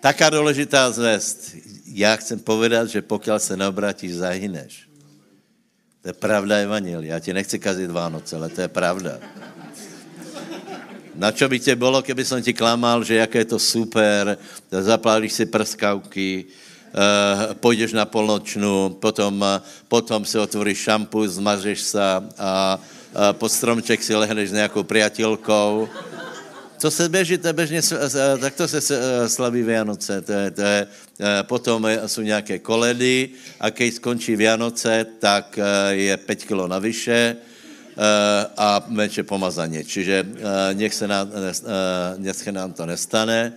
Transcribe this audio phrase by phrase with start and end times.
[0.00, 1.54] taká důležitá zvest.
[1.86, 4.88] Já chcem povedat, že pokud se neobrátíš, zahyneš.
[6.02, 7.14] To je pravda Evangelia.
[7.14, 9.20] Já ti nechci kazit Vánoce, ale to je pravda.
[11.14, 14.38] Na čo by tě bylo, keby som ti klamal, že jaké je to super,
[14.72, 19.44] zapálíš si prskavky, uh, půjdeš na polnočnu, potom,
[19.88, 22.00] potom si otvoríš šampus, zmažeš se
[22.38, 25.88] a uh, pod stromček si lehneš s nějakou priateľkou.
[26.80, 27.80] Co se běží, to běžně,
[28.40, 28.80] tak to se
[29.28, 30.20] slaví Vianoce.
[30.20, 30.86] To je, to je,
[31.42, 33.28] potom jsou nějaké koledy
[33.60, 35.58] a když skončí Vianoce, tak
[35.90, 37.36] je 5 kilo navyše
[38.56, 39.84] a menší pomazaně.
[39.84, 40.26] Čiže
[40.74, 41.30] nech se, nám,
[42.18, 43.52] nech se nám to nestane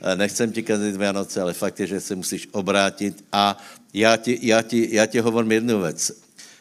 [0.00, 3.58] Eh, nechcem ti kazit Vianoce, ale fakt je, že se musíš obrátit a
[3.94, 6.12] já ti, já ti, já ti hovorím jednu věc.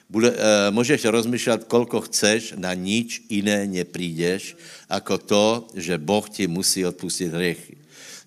[0.10, 0.38] Bude, uh,
[0.72, 4.56] můžeš rozmýšlet, kolko chceš, na nič jiné neprídeš,
[4.90, 7.78] jako to, že Boh ti musí odpustit hriechy.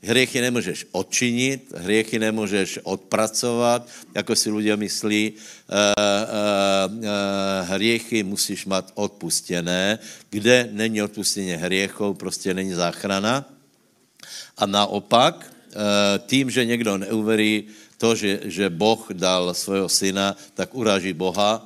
[0.02, 5.32] Hriechy nemůžeš odčinit, hriechy nemůžeš odpracovat, jako si lidé myslí.
[5.32, 7.08] Uh, uh, uh,
[7.68, 9.98] hriechy musíš mít odpustené.
[10.30, 13.44] Kde není odpustění hriechov, prostě není záchrana.
[14.56, 15.52] A naopak,
[16.26, 17.64] tím, že někdo neuverí
[18.00, 21.60] to, že, že Boh dal svého syna, tak uráží Boha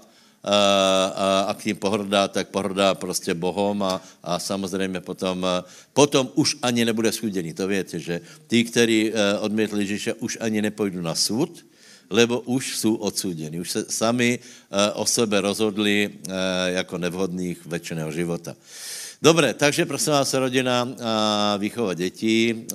[0.45, 5.63] a, a k tím pohrdá, tak pohrdá prostě Bohom a, a samozřejmě potom, eh,
[5.95, 7.55] potom už ani nebude suděný.
[7.55, 11.65] To víte, že tí, kteří odmětli Ježíše, už ani nepůjdu na soud,
[12.11, 13.61] lebo už jsou odsúdení.
[13.61, 14.39] Už se sami
[14.95, 16.21] o sebe rozhodli
[16.67, 18.53] jako nevhodných väčšiného života.
[19.25, 22.69] Dobre, takže prosím vás, rodina, a výchova dětí.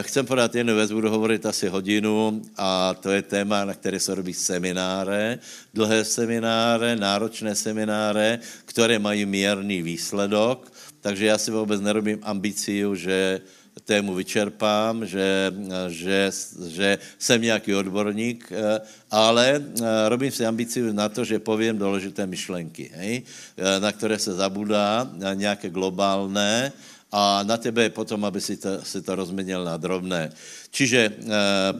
[0.00, 4.14] Chcem podat jednu věc, budu hovorit asi hodinu a to je téma, na které se
[4.14, 5.38] robí semináře,
[5.74, 13.40] dlhé semináře, náročné semináře, které mají mírný výsledok, takže já si vůbec nerobím ambiciu, že
[13.84, 15.52] tému vyčerpám, že,
[15.88, 16.30] že,
[16.68, 22.26] že jsem nějaký odborník, eh, ale eh, robím si ambici na to, že povím důležité
[22.26, 23.22] myšlenky, hej,
[23.56, 26.72] eh, na které se zabudá, nějaké globálné,
[27.12, 30.32] a na tebe je potom, aby si to, si to rozměnil na drobné.
[30.70, 31.12] Čiže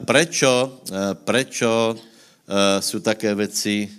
[0.05, 0.79] prečo,
[1.25, 1.97] prečo
[2.79, 3.89] jsou také věci,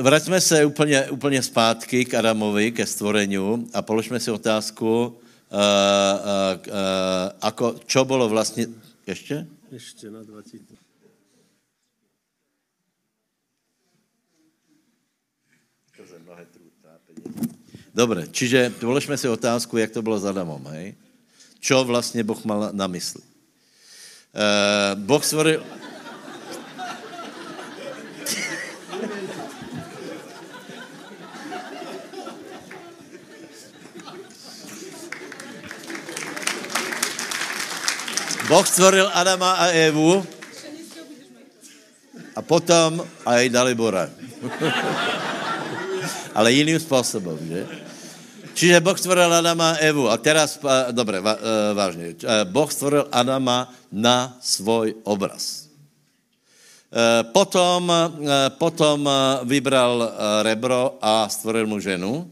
[0.00, 5.14] Vraťme se úplně, úplně zpátky k Adamovi, ke stvoreniu a položme si otázku, uh, uh,
[6.66, 6.74] uh,
[7.40, 8.66] ako, čo bylo vlastně,
[9.06, 9.46] ještě?
[9.70, 10.83] Ještě na 20.
[17.94, 20.98] Dobre, čiže položme si otázku, jak to bylo s Adamom, hej?
[21.62, 23.22] Čo vlastně Boh mal na mysli?
[24.34, 25.62] Uh, boh stvoril...
[38.48, 40.26] Boh stvoril Adama a Evu
[42.36, 44.10] a potom aj Dalibora.
[46.34, 47.66] Ale jiným způsobem, že?
[48.54, 50.06] Čiže Boh stvoril Adama a Evu.
[50.06, 50.58] A teraz,
[50.90, 52.14] dobre, e, vážně.
[52.14, 55.66] E, boh stvoril Adama na svoj obraz.
[56.94, 57.90] E, potom,
[58.58, 59.10] potom
[59.42, 62.30] vybral rebro a stvoril mu ženu.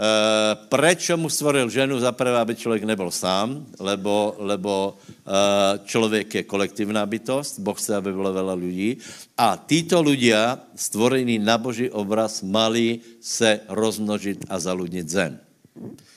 [0.00, 2.00] Eh, prečo mu stvoril ženu?
[2.00, 8.00] Za prvé, aby člověk nebyl sám, lebo, lebo uh, člověk je kolektivná bytost, Boh chce,
[8.00, 8.96] aby bylo veľa lidí.
[9.36, 15.36] A títo ľudia, stvorení na Boží obraz, mali se rozmnožit a zaludnit zem.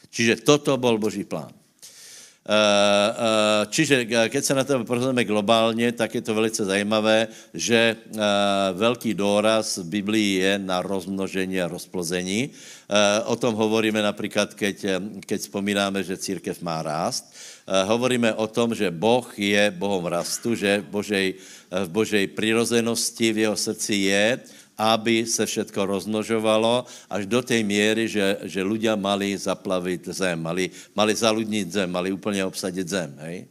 [0.08, 1.52] Čiže toto byl Boží plán.
[1.52, 3.16] Eh, eh,
[3.66, 7.96] čiže eh, keď se na to pozrieme globálně, tak je to velice zajímavé, že
[8.74, 12.50] velký důraz v Biblii je na rozmnožení a rozplození.
[13.26, 14.86] O tom hovoríme například, keď,
[15.26, 17.34] keď vzpomínáme, že církev má rást.
[17.66, 21.34] Hovoríme o tom, že Boh je Bohom rastu, že Božej,
[21.72, 24.40] v Božej přirozenosti v jeho srdci je,
[24.78, 30.72] aby se všetko rozmnožovalo až do té míry, že, že ľudia mali zaplavit zem, mali,
[30.96, 33.14] mali zaludnit zem, mali úplně obsadit zem.
[33.22, 33.46] Hej?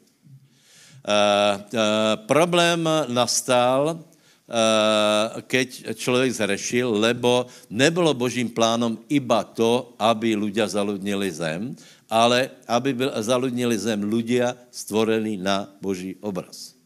[1.03, 10.39] Uh, uh, problém nastal, uh, keď člověk zrešil, lebo nebylo božím plánom iba to, aby
[10.39, 11.75] ľudia zaludnili zem,
[12.07, 16.77] ale aby byl, zaludnili zem ľudia stvorení na boží obraz.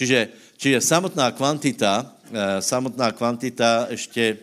[0.00, 2.19] Čiže, čiže samotná kvantita, eh,
[2.60, 4.38] samotná kvantita ještě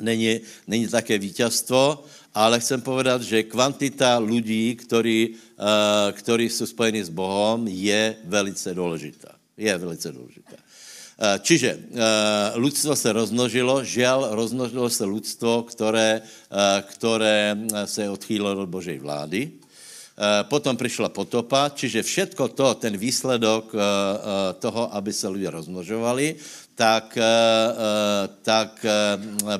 [0.00, 2.04] není, není také vítězstvo,
[2.34, 8.74] ale chcem povedat, že kvantita lidí, ktorí, eh, ktorí jsou spojení s Bohem, je velice
[8.74, 9.34] důležitá.
[9.56, 10.56] Je velice důležitá.
[11.20, 11.78] Eh, čiže
[12.54, 16.22] lidstvo se rozmnožilo, žiaľ, rozmnožilo se lidstvo, které,
[16.88, 19.52] které se odchýlilo od Božej vlády.
[20.52, 23.72] potom přišla potopa, čiže všetko to, ten výsledok
[24.60, 26.36] toho, aby se lidé rozmnožovali,
[26.80, 27.12] tak,
[28.40, 28.80] tak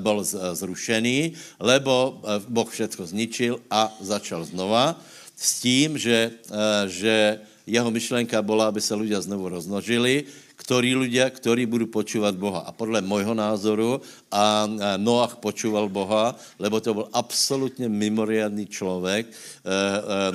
[0.00, 0.24] byl
[0.56, 4.96] zrušený, lebo Boh všetko zničil a začal znova
[5.36, 6.40] s tím, že,
[6.88, 10.24] že jeho myšlenka byla, aby se lidé znovu rozmnožili,
[10.56, 12.64] ktorí ľudia, ktorí budú počúvať Boha.
[12.64, 14.00] A podle môjho názoru
[14.32, 19.28] a Noach počúval Boha, lebo to byl absolutně mimoriadný člověk.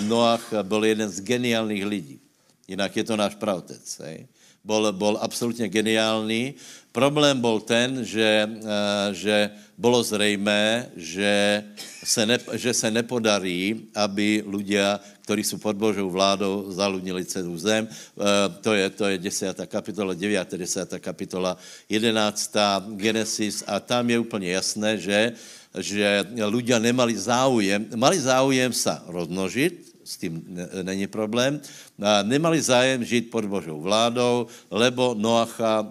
[0.06, 2.18] Noach byl jeden z geniálních lidí.
[2.68, 3.86] Jinak je to náš pravtec.
[4.02, 4.30] Hej.
[4.66, 6.54] Bol, bol absolutně geniální.
[6.92, 11.64] Problém byl ten, že, e, že bylo zřejmé, že
[12.04, 17.90] se, ne, že se nepodarí, aby ľudia ktorí sú pod Božou vládou, zaludnili celú zem.
[17.90, 17.90] E,
[18.62, 19.58] to je, to je 10.
[19.66, 20.54] kapitola, 9.
[20.54, 21.02] 10.
[21.02, 21.58] kapitola,
[21.90, 22.94] 11.
[22.94, 25.20] Genesis a tam je úplně jasné, že,
[25.82, 30.46] že ľudia nemali záujem, mali záujem sa rozmnožit, s tím
[30.84, 31.62] není problém.
[32.24, 35.82] Nemali zájem žít pod Božou vládou, lebo Noacha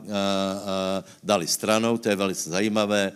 [1.22, 3.12] dali stranou, to je velice zajímavé.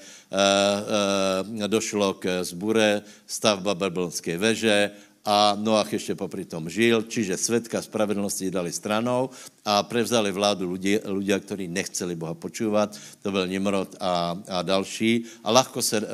[1.66, 4.90] Došlo k zbure stavba babylonské veže,
[5.28, 9.28] a Noach ještě popri tom žil, čiže svetka spravedlnosti dali stranou
[9.60, 15.28] a prevzali vládu ľudia, ľudia ktorí nechceli Boha počúvat, to byl Nimrod a, a další
[15.44, 16.06] a ľahko se, uh,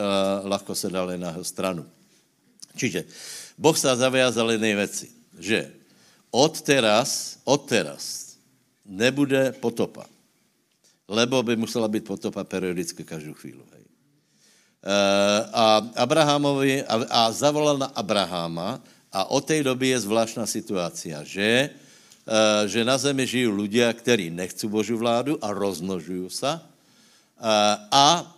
[0.43, 1.87] ľahko se dali na jeho stranu.
[2.75, 3.07] Čiže
[3.55, 5.71] Boh sa zaviazal jednej veci, že
[6.35, 8.35] od teraz, od teraz
[8.83, 10.06] nebude potopa,
[11.06, 13.62] lebo by musela být potopa periodicky každou chvíli.
[13.62, 13.85] Hej.
[14.85, 15.65] Uh, a
[15.97, 18.83] Abrahamovi, a, a zavolal na Abrahama,
[19.15, 24.35] a od té doby je zvláštna situácia, že, eh, že na zemi žijí ľudia, kteří
[24.35, 26.50] nechcú Boží vládu a rozmnožují se.
[26.50, 28.34] Eh, a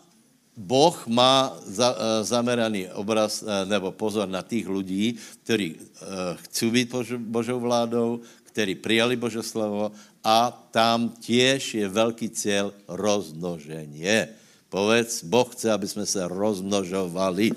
[0.56, 5.76] Boh má za, eh, zameraný obraz nebo pozor na tých ľudí, kteří
[6.49, 6.88] chcú být
[7.20, 8.25] Božou vládou,
[8.56, 9.93] kteří prijali Bože slovo
[10.25, 14.32] a tam tiež je velký cíl rozmnoženie.
[14.73, 17.52] Povedz, Boh chce, aby jsme se rozmnožovali.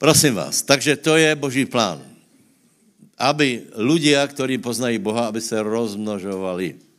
[0.00, 2.00] Prosím vás, takže to je Boží plán.
[3.20, 6.89] Aby ľudia, ktorí poznají Boha, aby se rozmnožovali.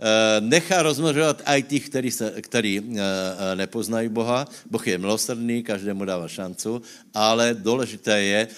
[0.00, 4.48] Eh, nechá rozmnožovat aj těch, se, který eh, eh, nepoznají Boha.
[4.64, 6.80] Boh je milosrdný, každému dává šancu,
[7.12, 8.48] ale důležité je,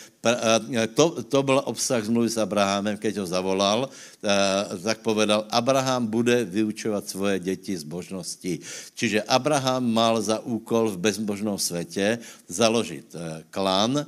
[0.95, 3.91] to, to byl obsah zmluvy s Abrahamem, keď ho zavolal,
[4.79, 8.63] tak povedal, Abraham bude vyučovat svoje děti z božnosti.
[8.95, 13.11] Čiže Abraham mal za úkol v bezbožnom světě založit
[13.51, 14.07] klan,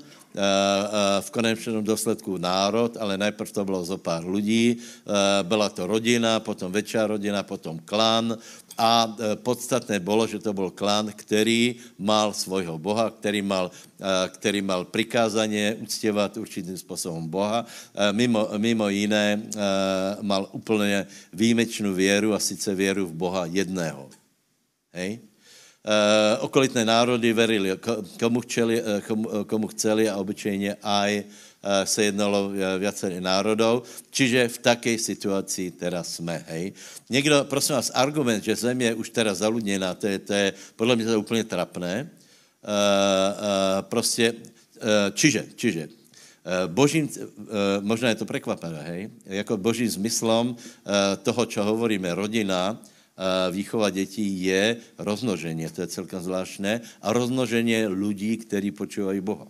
[1.21, 6.41] v konečném důsledku národ, ale najprv to bylo zo pár lidí, eh, byla to rodina,
[6.41, 8.39] potom větší rodina, potom klan
[8.79, 13.71] a podstatné bylo, že to byl klan, který mal svojho boha, který mal,
[14.29, 17.67] který mal prikázaně uctěvat určitým způsobem boha.
[18.13, 19.43] Mimo, mimo jiné
[20.21, 24.11] mal úplně výjimečnou věru a sice věru v boha jedného.
[24.93, 25.19] Hej?
[25.85, 27.77] Uh, okolitné národy verili,
[28.17, 31.25] komu, chceli, eh, komu, eh, komu chceli a obyčejně aj
[31.85, 33.89] se jednalo viacerých národov.
[34.13, 36.73] Čiže v také situaci teraz jsme, hej.
[37.09, 40.97] Někdo, prosím vás, argument, že země je už teraz zaludněná, to je, to je podle
[40.97, 42.11] mě to je úplně trapné.
[43.89, 44.35] Prostě,
[45.13, 45.89] čiže, čiže,
[46.67, 47.09] božím,
[47.81, 50.57] možná je to překvapivé, hej, jako božím zmyslom
[51.25, 52.77] toho, čo hovoríme, rodina,
[53.51, 59.47] výchova dětí je rozmnožení, to je celkem zvláštné, a rozmnožení lidí, kteří počívají Boha.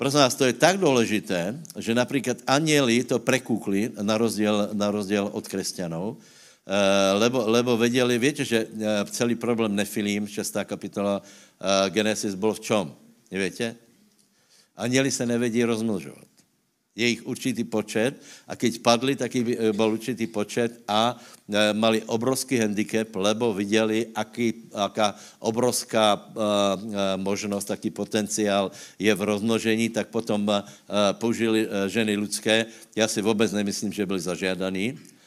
[0.00, 5.28] Prosím vás, to je tak důležité, že například anieli to prekukli na rozdíl, na rozdíl
[5.32, 10.56] od křesťanů, eh, lebo, lebo věděli, víte, že eh, celý problém Nefilim, 6.
[10.64, 12.96] kapitola eh, Genesis, byl v čom?
[13.30, 13.76] Nevíte?
[14.76, 16.29] Anieli se nevědí rozmnožovat
[16.96, 18.18] je jich určitý počet
[18.48, 24.06] a keď padli, tak eh, byl určitý počet a e, mali obrovský handicap, lebo viděli,
[24.14, 30.62] aký, aká obrovská e, možnost, taký potenciál je v rozmnožení, tak potom e,
[31.12, 32.66] použili e, ženy lidské.
[32.96, 35.19] Já si vůbec nemyslím, že byli zažiadaní, Eh,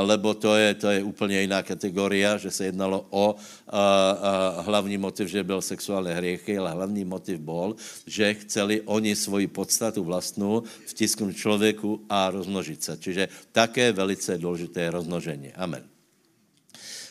[0.00, 4.56] lebo to je, to je úplně jiná kategoria, že se jednalo o a, eh, a,
[4.58, 7.76] eh, hlavní motiv, že byl sexuální hriechy, ale hlavní motiv byl,
[8.06, 12.96] že chceli oni svoji podstatu vlastnou vtisknout člověku a rozmnožit se.
[12.96, 15.52] Čiže také velice důležité rozmnožení.
[15.52, 15.84] Amen.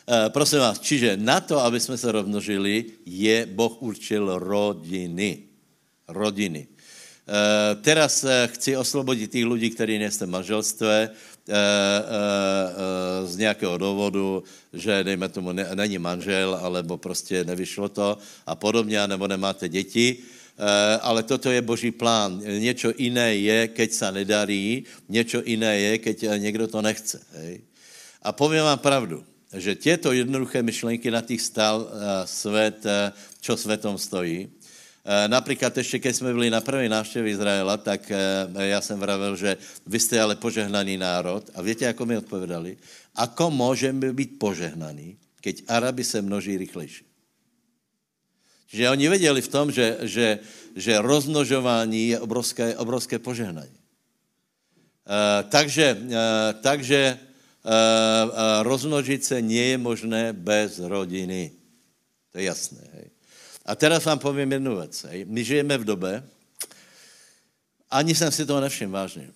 [0.09, 5.45] E, prosím vás, čiže na to, aby jsme se rozmnožili, je Boh určil rodiny.
[6.09, 6.67] Rodiny.
[7.85, 11.13] teraz chci oslobodit těch lidí, kteří nejste v manželstve,
[13.25, 19.07] z nějakého důvodu, že dejme tomu ne, není manžel, alebo prostě nevyšlo to a podobně,
[19.07, 20.17] nebo nemáte děti.
[21.01, 22.41] Ale toto je boží plán.
[22.59, 27.21] Něco jiné je, keď se nedarí, něco jiné je, keď někdo to nechce.
[27.33, 27.61] Hej.
[28.21, 31.87] A povím vám pravdu, že těto jednoduché myšlenky na těch stal
[32.25, 32.85] svět,
[33.41, 34.49] čo svetom stojí,
[35.27, 38.11] Například ještě, když jsme byli na první návštěvě Izraela, tak
[38.59, 41.49] já jsem vravil, že vy jste ale požehnaný národ.
[41.55, 42.77] A víte, jako mi odpovedali?
[43.15, 47.05] Ako můžeme být požehnaní, keď Araby se množí rychlejší?
[48.67, 50.39] Že oni věděli v tom, že, že,
[50.75, 53.79] že rozmnožování je obrovské, obrovské požehnání.
[55.09, 55.97] Uh, takže
[56.61, 57.17] takže
[57.65, 57.71] uh,
[58.61, 61.51] rozmnožit se nie je možné bez rodiny.
[62.31, 62.88] To je jasné.
[63.69, 65.05] A teraz vám povím jednu věc.
[65.25, 66.23] My žijeme v době,
[67.89, 69.29] ani jsem si toho nevšiml vážně.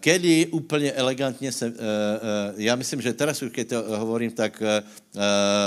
[0.00, 1.72] Kedy úplně elegantně se,
[2.56, 4.62] já myslím, že teraz už, když to hovorím, tak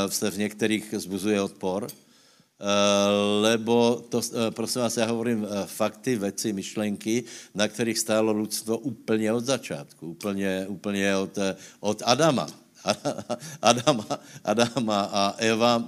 [0.09, 1.87] se v některých zbuzuje odpor,
[3.41, 7.23] lebo to, prosím vás, já hovorím fakty, věci, myšlenky,
[7.55, 11.37] na kterých stálo lidstvo úplně od začátku, úplně, úplně od,
[11.79, 12.64] od Adama.
[13.61, 14.07] Adama,
[14.43, 15.85] Adama a Eva uh,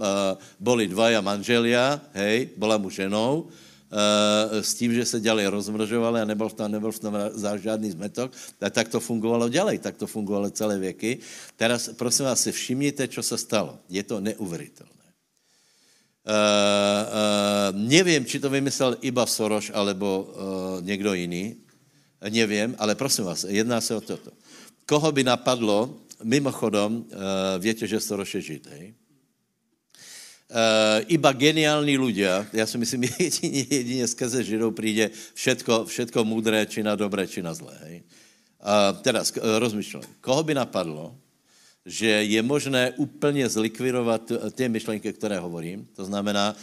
[0.60, 6.26] boli dvaja manželia, hej, bola mu ženou, uh, s tím, že se ďalej rozmnožovali a
[6.26, 6.92] nebyl v tom, nebyl
[7.34, 11.20] za žádný zmetok, tak, tak to fungovalo ďalej, tak to fungovalo celé věky.
[11.56, 13.80] Teraz, prosím vás, si všimněte, co se stalo.
[13.90, 14.94] Je to neuvěřitelné.
[16.28, 21.56] Uh, uh, nevím, či to vymyslel iba Soros, alebo uh, někdo jiný,
[22.30, 24.32] nevím, ale prosím vás, jedná se o toto.
[24.86, 28.94] Koho by napadlo, mimochodom, uh, víte, že Soros je žid, hej?
[30.48, 36.66] Uh, iba geniální ľudia, já si myslím, jedině, jedině skrze Židou přijde všetko, všetko mudré,
[36.66, 37.76] či na dobré, či na zlé.
[37.84, 38.04] Hej?
[38.64, 41.16] Uh, teda uh, rozmýšlím, koho by napadlo,
[41.86, 45.88] že je možné úplně zlikvidovat ty myšlenky, které hovorím.
[45.96, 46.56] To znamená,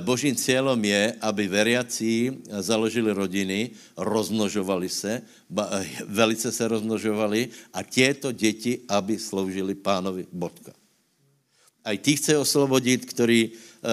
[0.00, 5.22] božím cílem je, aby veriací založili rodiny, rozmnožovali se,
[6.06, 10.72] velice se rozmnožovali a těto děti, aby sloužili pánovi bodka.
[11.84, 13.50] A ty chce oslobodit, který,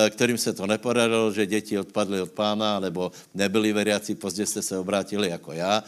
[0.09, 4.77] kterým se to neporadilo, že děti odpadly od pána, nebo nebyli veriaci, pozdě jste se
[4.77, 5.83] obrátili jako já.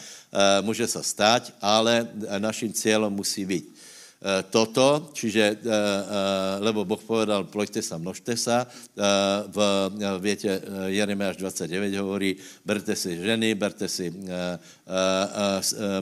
[0.61, 2.07] Může se stát, ale
[2.39, 3.72] naším cílem musí být Eh,
[4.47, 8.67] toto, čiže, eh, eh, lebo Boh povedal, ploďte sa, množte sa,
[9.51, 9.59] v
[10.19, 14.13] větě Jeremiáš 29 hovorí, berte si ženy, berte si,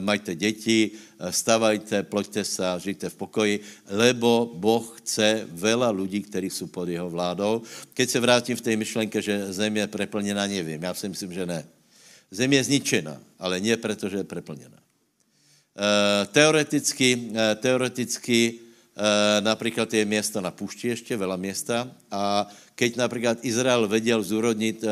[0.00, 3.54] majte děti, stavajte, ploďte sa, žijte v pokoji,
[3.90, 7.62] lebo Boh chce veľa lidí, kteří jsou pod jeho vládou.
[7.94, 11.46] Keď se vrátím v té myšlenke, že zem je preplněná, nevím, já si myslím, že
[11.46, 11.64] ne.
[12.30, 14.81] Zem je zničená, ale nie proto, že je preplněná.
[15.72, 18.60] Eh, teoreticky, eh, teoreticky
[18.92, 24.84] eh, například je město na půšti ještě, vela města, a keď například Izrael věděl zúrodnit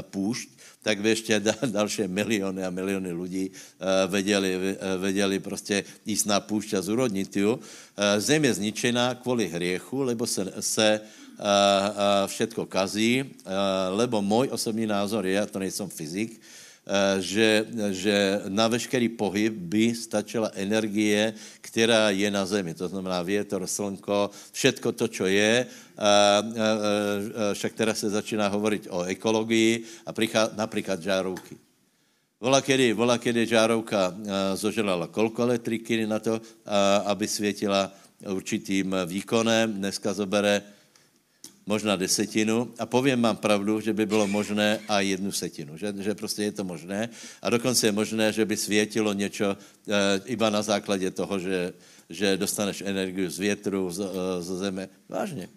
[0.00, 0.48] půšť,
[0.82, 3.50] tak by ještě další miliony a miliony lidí
[4.08, 7.60] věděli, věděli prostě jít na půšť a zúrodnit ju.
[8.18, 11.00] Zem je zničená kvůli hriechu, lebo se, se
[12.26, 13.24] všetko kazí,
[13.90, 16.40] lebo můj osobní názor je, já to nejsem fyzik,
[17.18, 22.74] že, že na veškerý pohyb by stačila energie, která je na zemi.
[22.74, 25.66] To znamená větr, slnko, všetko to, co je.
[27.52, 31.56] Však teraz se začíná hovorit o ekologii a prichá, například žárovky.
[32.40, 36.40] Vola kedy, vola kedy žárovka eh, zoželala kolko elektriky na to,
[37.04, 37.90] aby světila
[38.30, 39.82] určitým výkonem.
[39.82, 40.62] Dneska zobere
[41.68, 46.16] možná desetinu a povím vám pravdu, že by bylo možné a jednu setinu, že, že
[46.16, 47.12] prostě je to možné
[47.44, 49.56] a dokonce je možné, že by světilo něco e,
[50.32, 51.72] iba na základě toho, že,
[52.08, 54.08] že dostaneš energii z větru, z, e,
[54.40, 54.88] z zeme.
[55.08, 55.52] Vážně.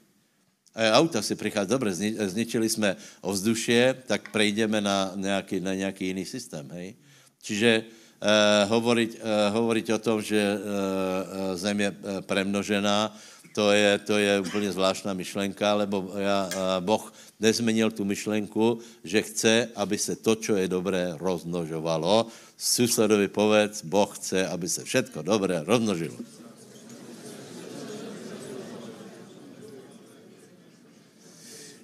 [0.76, 6.08] A auta si přichází, dobře, zni, zničili jsme ovzdušie, tak prejdeme na nějaký, na nějaký
[6.08, 6.64] jiný systém.
[6.72, 6.96] Hej?
[7.44, 11.90] Čiže uh, hovoriť, uh, hovoriť o tom, že uh, zem je
[12.24, 13.12] premnožená,
[13.56, 19.70] to je, to je úplně zvláštná myšlenka, lebo já, Boh nezmenil tu myšlenku, že chce,
[19.76, 22.28] aby se to, co je dobré, rozmnožovalo.
[22.58, 26.16] Susedovi povedz, Boh chce, aby se všetko dobré rozmnožilo.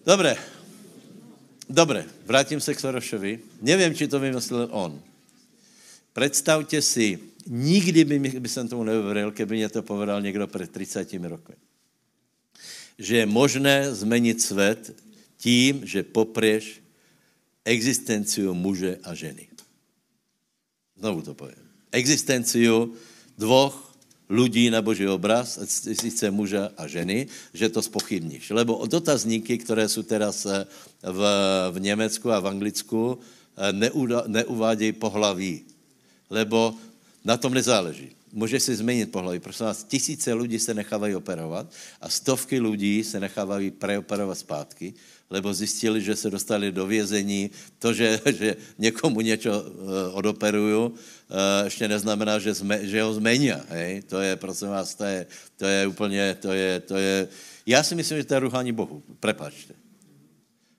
[0.05, 0.38] Dobré,
[1.69, 3.39] dobré, vrátím se k Sorošovi.
[3.62, 5.01] Nevím, či to vymyslel on.
[6.13, 10.72] Představte si, nikdy by, mi, by jsem tomu neuvěřil, keby mě to povedal někdo před
[10.72, 11.54] 30 roky.
[12.98, 14.96] Že je možné změnit svět
[15.38, 16.82] tím, že poprieš
[17.66, 19.48] existenciu muže a ženy.
[20.98, 21.62] Znovu to povím.
[21.92, 22.96] Existenciu
[23.38, 23.88] dvoch
[24.27, 25.56] ľudí na Boží obraz,
[25.96, 28.51] sice muža a ženy, že to spochybníš.
[28.51, 30.66] Lebo dotazníky, které jsou teraz eh,
[31.04, 31.20] v,
[31.72, 33.20] v Německu a v Anglicku,
[33.58, 33.72] eh,
[34.27, 35.63] neuvádějí pohlaví.
[36.30, 36.75] Lebo
[37.27, 38.15] na tom nezáleží.
[38.31, 39.39] Může si změnit pohlaví.
[39.39, 41.67] Prosím vás, tisíce lidí se nechávají operovat
[42.01, 44.93] a stovky lidí se nechávají preoperovat zpátky,
[45.29, 47.51] lebo zjistili, že se dostali do vězení.
[47.79, 50.96] To, že, že někomu něco uh, odoperuju, uh,
[51.63, 53.51] ještě neznamená, že, zme, že ho změní.
[54.07, 57.27] To je, prosím vás, to je, to je úplně, to je, to je...
[57.65, 59.03] Já si myslím, že to je ruhání Bohu.
[59.19, 59.87] Prepačte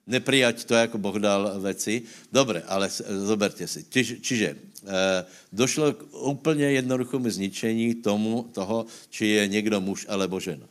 [0.08, 2.02] neprijať to, jako Boh dal věci.
[2.32, 2.88] Dobre, ale
[3.28, 3.84] zoberte si.
[3.84, 6.00] Čiže, čiže eh, došlo k
[6.32, 10.64] úplně jednoduchému zničení tomu, toho, či je někdo muž alebo žena.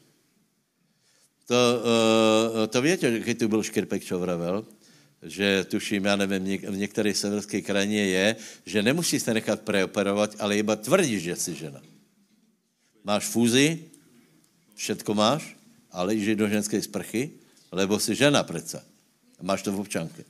[1.45, 4.65] To, eh, to víte, když tu byl Škrpek, čo vravel,
[5.23, 10.57] že tuším, já nevím, v některé severské krajině je, že nemusíš se nechat preoperovat, ale
[10.57, 11.81] iba tvrdíš, že jsi žena.
[13.03, 13.87] Máš fúzi,
[14.75, 15.57] všetko máš,
[15.91, 17.31] ale jdeš do ženské sprchy,
[17.71, 18.96] lebo jsi žena přece.
[19.41, 20.23] Máš to v občanke.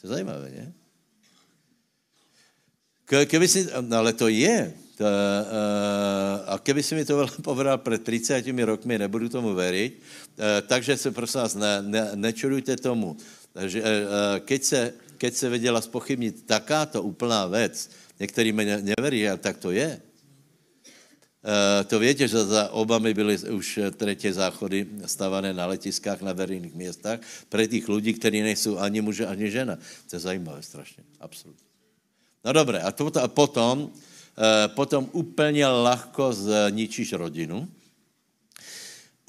[0.00, 0.72] To je zajímavé, ne?
[3.26, 4.70] Keby si, no ale to je.
[5.00, 10.44] To, uh, a keby si mi to povedal před 30 rokmi, nebudu tomu věřit, uh,
[10.66, 13.16] takže se prosím vás, ne, ne, nečurujte tomu.
[13.66, 13.86] Že, uh,
[14.44, 19.70] keď, se, keď se věděla spochybnit takáto úplná věc, některý mi neverí, ale tak to
[19.70, 20.00] je.
[21.40, 26.74] Uh, to víte, že za Obamy byly už třetí záchody stavané na letiskách, na veřejných
[26.74, 29.76] městách, pre těch lidí, kteří nejsou ani muže, ani žena.
[30.10, 31.64] To je zajímavé strašně, absolutně.
[32.44, 33.88] No dobré, a, to, a potom, uh,
[34.76, 37.68] potom úplně lahko zničíš rodinu,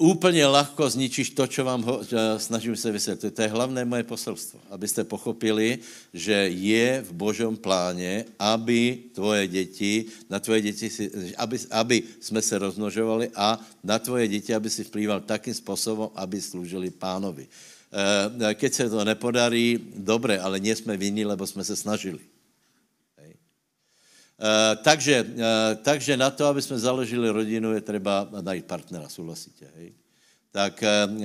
[0.02, 2.02] úplně lahko zničíš to, co vám ho,
[2.36, 3.34] snažím se vysvětlit.
[3.34, 5.78] To je hlavné moje poselstvo, abyste pochopili,
[6.10, 12.42] že je v božom pláně, aby tvoje děti, na tvoje děti, si, aby, aby jsme
[12.42, 17.46] se rozmnožovali a na tvoje děti, aby si vplýval takým způsobem, aby sloužili pánovi.
[17.46, 22.32] Eh, keď se to nepodarí, dobré, ale nie jsme vinní, lebo jsme se snažili.
[24.42, 25.38] Uh, takže, uh,
[25.82, 29.92] takže na to, aby jsme založili rodinu, je třeba najít partnera, souhlasíte, hej?
[30.52, 31.24] Tak uh,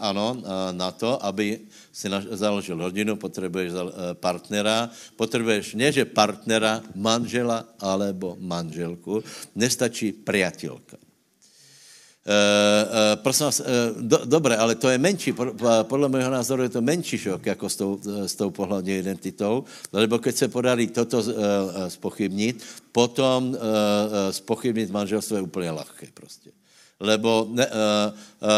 [0.00, 1.60] ano, uh, na to, aby
[1.92, 3.72] si založil rodinu, potřebuješ
[4.16, 9.20] partnera, potřebuješ ne, že partnera, manžela alebo manželku,
[9.52, 10.96] nestačí priateľka.
[12.22, 13.66] Uh, uh, prosím vás, uh,
[13.98, 15.34] do, dobré, ale to je menší,
[15.82, 20.18] podle mého názoru je to menší šok, jako s tou, s tou pohlední identitou, lebo
[20.18, 21.34] keď se podarí toto uh,
[21.92, 23.58] spochybnit, potom uh,
[24.30, 26.61] spochybnit manželstvo je úplně lehké prostě.
[27.02, 28.48] Lebo, ne, uh, uh,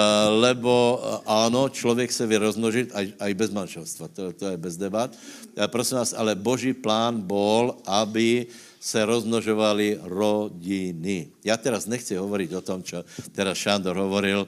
[0.44, 5.08] lebo ano, člověk se vy rozmnožit aj, aj bez manželstva, to, to je bez debat.
[5.08, 11.28] Uh, prosím vás, ale boží plán bol, aby uh, se rozmnožovali rodiny.
[11.44, 13.00] Já teraz nechci hovoriť o tom, čo
[13.32, 14.44] teraz Šándor hovoril,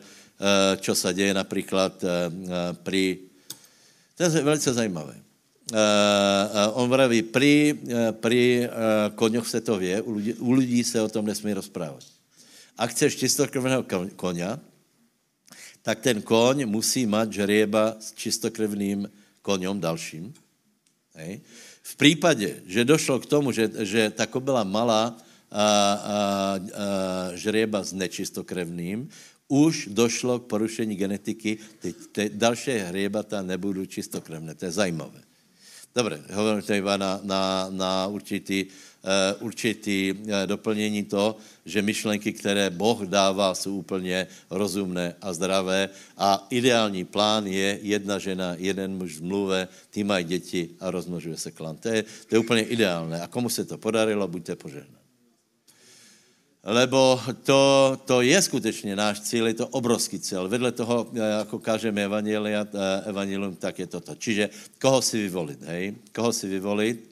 [0.85, 2.29] čo sa děje například eh,
[2.85, 3.25] pri...
[4.21, 5.17] To je velice zajímavé.
[6.73, 7.75] On vraví, pri,
[8.23, 8.71] pri
[9.19, 12.16] koňoch se to vie, u lidí, u lidí se o tom nesmí rozprávat.
[12.77, 13.85] A chceš čistokrvného
[14.17, 14.61] koňa,
[15.81, 19.07] tak ten koň musí mať žrieba s čistokrvným
[19.43, 20.35] koňom dalším.
[21.15, 21.41] Hej.
[21.87, 25.67] V případě, že došlo k tomu, že, že ta kobila mala a, a, a,
[27.39, 29.07] žrieba s nečistokrevným,
[29.47, 34.59] už došlo k porušení genetiky, ty, ty další hriebata nebudou čistokrevné.
[34.59, 35.23] To je zajímavé.
[35.95, 38.67] Dobře, hovorím to iba na, na, na určitý,
[39.41, 46.47] určitý uh, doplnění to, že myšlenky, které Boh dává, jsou úplně rozumné a zdravé a
[46.51, 51.51] ideální plán je jedna žena, jeden muž v mluve, ty mají děti a rozmnožuje se
[51.51, 51.77] klan.
[51.77, 53.23] To je, to je úplně ideálné.
[53.23, 55.07] A komu se to podarilo, buďte požehnáni
[56.67, 60.49] lebo to, to je skutečně náš cíl, je to obrovský cíl.
[60.49, 62.09] Vedle toho, eh, jako kážeme eh,
[63.07, 64.15] evangelium, tak je toto.
[64.19, 64.51] Čiže
[64.83, 65.95] koho si vyvolit, hej?
[66.11, 67.07] Koho si vyvolit,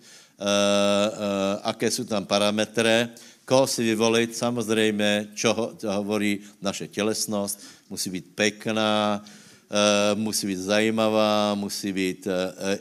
[1.63, 3.09] aké jsou tam parametry,
[3.45, 11.55] koho si vyvolit, samozřejmě, čo, hovorí naše tělesnost, musí být pekná, uh, musí být zajímavá,
[11.55, 12.29] musí být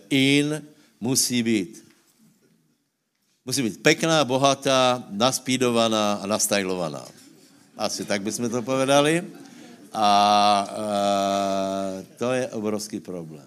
[0.10, 0.62] in,
[1.02, 1.84] musí být
[3.46, 7.04] Musí být pekná, bohatá, naspídovaná a nastajlovaná.
[7.76, 9.20] Asi tak bychom to povedali.
[9.20, 10.08] A, a
[12.18, 13.46] to je obrovský problém.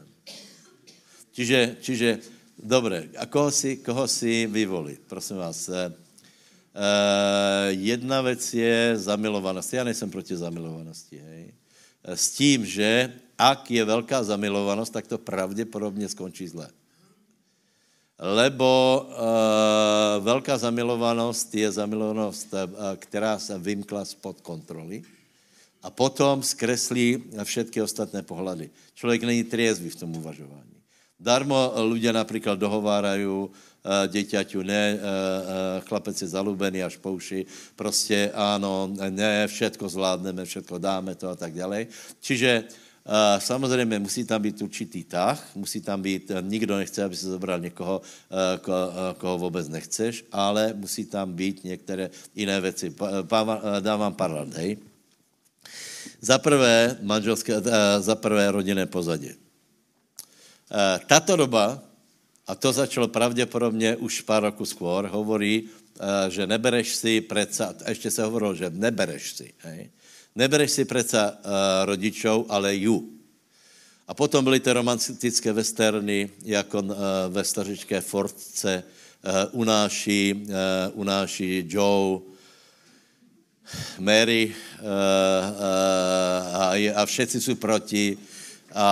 [1.32, 2.20] Čiže, čiže
[2.58, 5.00] dobré, a koho si, koho si vyvolit?
[5.06, 5.68] Prosím vás.
[5.68, 5.92] E,
[7.68, 9.72] jedna věc je zamilovanost.
[9.72, 11.18] Já nejsem proti zamilovanosti.
[11.18, 11.54] Hej.
[12.04, 16.68] E, s tím, že ak je velká zamilovanost, tak to pravděpodobně skončí zle
[18.18, 22.54] lebo uh, velká zamilovanost je zamilovanost,
[22.96, 25.02] která se vymkla spod kontroly
[25.82, 28.70] a potom zkreslí všetky ostatné pohledy.
[28.94, 30.65] Člověk není triezvý v tom uvažování.
[31.16, 33.50] Darmo ľudia například dohovárajú
[33.86, 34.98] děťaťu, ne,
[35.86, 37.46] chlapec je zalúbený až po uši,
[37.78, 41.86] prostě ano, ne, všetko zvládneme, všetko dáme to a tak dále.
[42.20, 42.64] Čiže
[43.38, 48.02] samozřejmě musí tam být určitý tah, musí tam být, nikdo nechce, aby se zobral někoho,
[48.60, 48.74] ko,
[49.18, 52.94] koho vůbec nechceš, ale musí tam být některé jiné věci.
[53.80, 54.76] Dávám pár hej.
[56.20, 57.54] Za prvé manželské,
[57.98, 59.45] za prvé rodinné pozadí.
[61.06, 61.82] Tato doba,
[62.46, 65.68] a to začalo pravděpodobně už pár roku skôr, hovorí,
[66.28, 69.90] že nebereš si predsa, ještě se hovorilo, že nebereš si, hej,
[70.36, 71.38] Nebereš si přece uh,
[71.84, 73.08] rodičov, ale ju.
[74.08, 76.84] A potom byly ty romantické westerny, jako
[77.28, 80.46] ve stařičké Fortce uh, unáší,
[80.92, 82.20] unáší Joe,
[83.98, 84.54] Mary
[86.52, 88.18] a, a všetci jsou proti
[88.74, 88.88] a,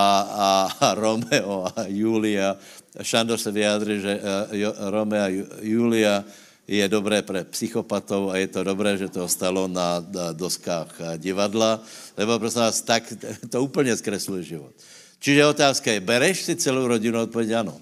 [0.79, 2.57] a, Romeo a Julia.
[3.01, 5.29] Šandor se vyjádří, že uh, Romeo a
[5.61, 6.23] Julia
[6.65, 10.01] je dobré pre psychopatov a je to dobré, že to stalo na,
[10.33, 11.77] doskách divadla,
[12.17, 13.13] lebo prosím vás, tak
[13.51, 14.73] to úplně zkresluje život.
[15.19, 17.21] Čiže otázka je, bereš si celou rodinu?
[17.21, 17.81] Odpověď ano.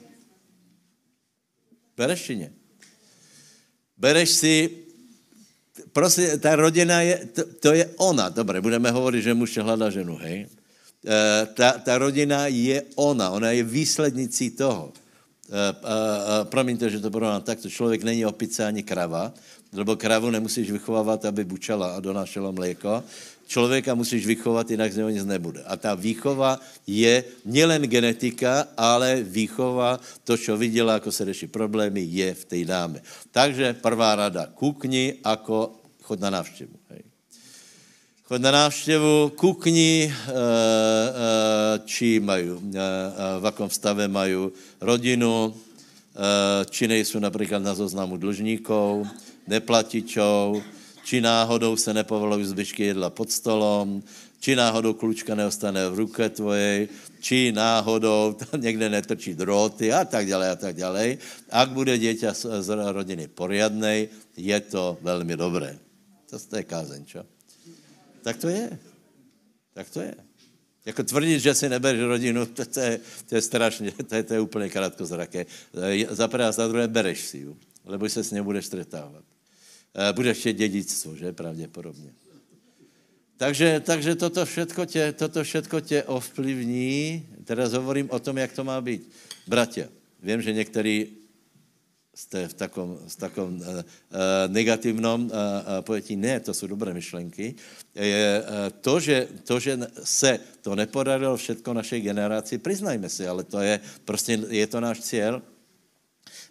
[1.97, 2.49] Bereš či ne?
[3.97, 4.55] Bereš si,
[5.93, 10.15] prostě ta rodina je, to, to je ona, dobré, budeme hovorit, že muž hledá ženu,
[10.17, 10.47] hej?
[11.03, 14.91] E, ta, ta rodina je ona, ona je výslednicí toho.
[15.43, 19.29] Uh, uh, promiňte, že to porovnám takto, člověk není opice ani krava,
[19.75, 23.03] lebo kravu nemusíš vychovávat, aby bučala a donášela mléko.
[23.47, 25.61] Člověka musíš vychovat, jinak z něho nic nebude.
[25.67, 32.01] A ta výchova je nielen genetika, ale výchova, to, co viděla, jako se řeší problémy,
[32.01, 33.03] je v té dáme.
[33.31, 36.73] Takže prvá rada, kukni, ako chod na návštěvu.
[36.89, 37.12] Hej.
[38.23, 42.79] Chod na návštěvu, kukni, eh, eh, či mají, eh,
[43.39, 44.47] v jakom stave mají
[44.81, 45.53] rodinu,
[46.69, 49.07] či nejsou například na zoznamu dlužníků,
[49.47, 50.63] neplatičů,
[51.03, 54.03] či náhodou se nepovolují zbyšky jedla pod stolom,
[54.39, 56.87] či náhodou klučka neostane v ruce tvojej,
[57.19, 61.17] či náhodou tam někde netrčí dróty a tak dále a tak dále.
[61.49, 62.31] Ak bude dieťa
[62.61, 64.07] z rodiny poriadnej,
[64.37, 65.75] je to velmi dobré.
[66.29, 67.25] To je kázeň, čo?
[68.23, 68.79] Tak to je.
[69.73, 70.15] Tak to je.
[70.85, 74.33] Jako tvrdit, že si nebereš rodinu, to, to, je, to je strašně, to je, to
[74.33, 75.45] je úplně krátkozraké.
[76.09, 79.23] Za prvé za druhé bereš si ju, lebo se s ním budeš stretávat.
[79.95, 81.33] Eh, budeš ještě dědictvo, že?
[81.33, 82.13] Pravděpodobně.
[83.37, 87.27] Takže, takže toto, všetko tě, toto všetko tě ovplyvní.
[87.43, 89.09] Teraz hovorím o tom, jak to má být.
[89.47, 89.89] Bratě,
[90.23, 91.22] vím, že některý
[92.15, 93.81] jste v takom, v takom uh,
[94.47, 95.31] negativnom uh,
[95.81, 96.15] pojetí.
[96.15, 97.55] Ne, to jsou dobré myšlenky.
[97.95, 103.43] Je, uh, to, že, to, že se to nepodarilo všetko našej generaci, přiznajme si, ale
[103.43, 105.41] to je, prostě je to náš cíl.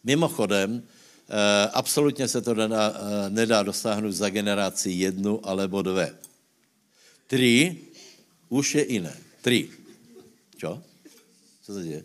[0.05, 0.83] Mimochodem, uh,
[1.72, 2.96] absolutně se to nedá, uh,
[3.29, 6.14] nedá dosáhnout za generaci jednu alebo dvě.
[7.27, 7.77] Tři
[8.48, 9.16] už je jiné.
[9.42, 9.68] Tři.
[10.57, 10.83] Čo?
[11.62, 12.05] Co se děje?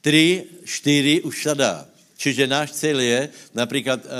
[0.00, 1.88] Tři, čtyři už se dá.
[2.18, 4.10] Čiže náš cíl je, například, uh,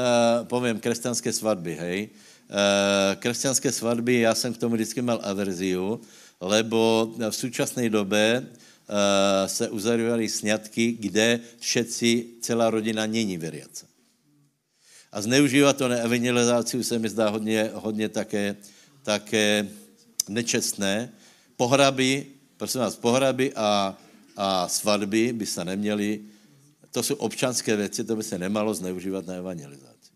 [0.47, 1.99] povím, křesťanské svatby, hej.
[2.47, 6.01] Uh, křesťanské svatby, já jsem k tomu vždycky mal averziu,
[6.41, 8.97] lebo v současné době uh,
[9.51, 13.87] se uzavívaly sňatky, kde všetci, celá rodina není veriaca.
[15.13, 18.57] A zneužívat to na evangelizaci se mi zdá hodně, hodně také,
[19.03, 19.67] také
[20.29, 21.11] nečestné.
[21.57, 23.99] Pohraby, prosím vás, pohraby a,
[24.37, 26.38] a svatby by se neměly
[26.93, 30.13] to jsou občanské věci, to by se nemalo zneužívat na evangelizaci.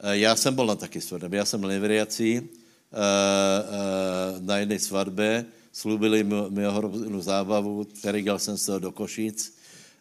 [0.00, 5.44] Eh, já jsem byl na taky svatbě, já jsem neveriací, eh, eh, na jedné svatbě,
[5.72, 9.58] slúbili mi ohromnou zábavu, přerigal jsem se do Košic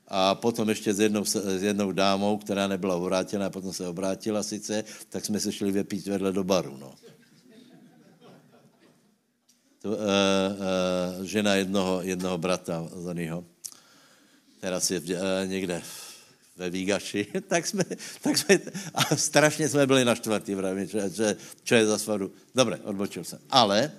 [0.08, 4.84] a potom ještě s jednou, s jednou dámou, která nebyla obrátěna, potom se obrátila sice,
[5.10, 6.95] tak jsme se šli vypít vedle do baru, no.
[9.82, 13.45] To, uh, uh, žena jednoho, jednoho brata Zanyho
[14.60, 15.06] teraz je uh,
[15.46, 15.82] někde
[16.58, 17.84] ve Výgaši, tak jsme,
[18.22, 18.60] tak jsme,
[18.93, 22.32] a strašně jsme byli naštvatí, právě, že, že, čo je za svadu.
[22.56, 23.39] Dobre, odbočil jsem.
[23.50, 23.91] Ale,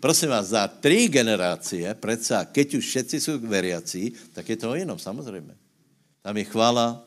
[0.00, 4.98] prosím vás, za tři generácie, přece, keď už všetci jsou veriací, tak je to jenom,
[4.98, 5.54] samozřejmě.
[6.22, 7.04] Tam je chvála,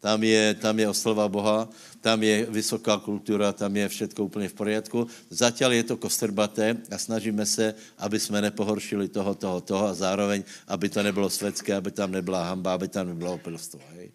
[0.00, 1.68] tam je, tam je oslova Boha,
[2.00, 5.06] tam je vysoká kultura, tam je všetko úplně v poriadku.
[5.30, 10.42] Zatím je to kostrbaté a snažíme se, aby jsme nepohoršili toho, toho, toho a zároveň,
[10.68, 13.80] aby to nebylo světské, aby tam nebyla hamba, aby tam nebylo opilstvo.
[13.94, 14.10] Hej?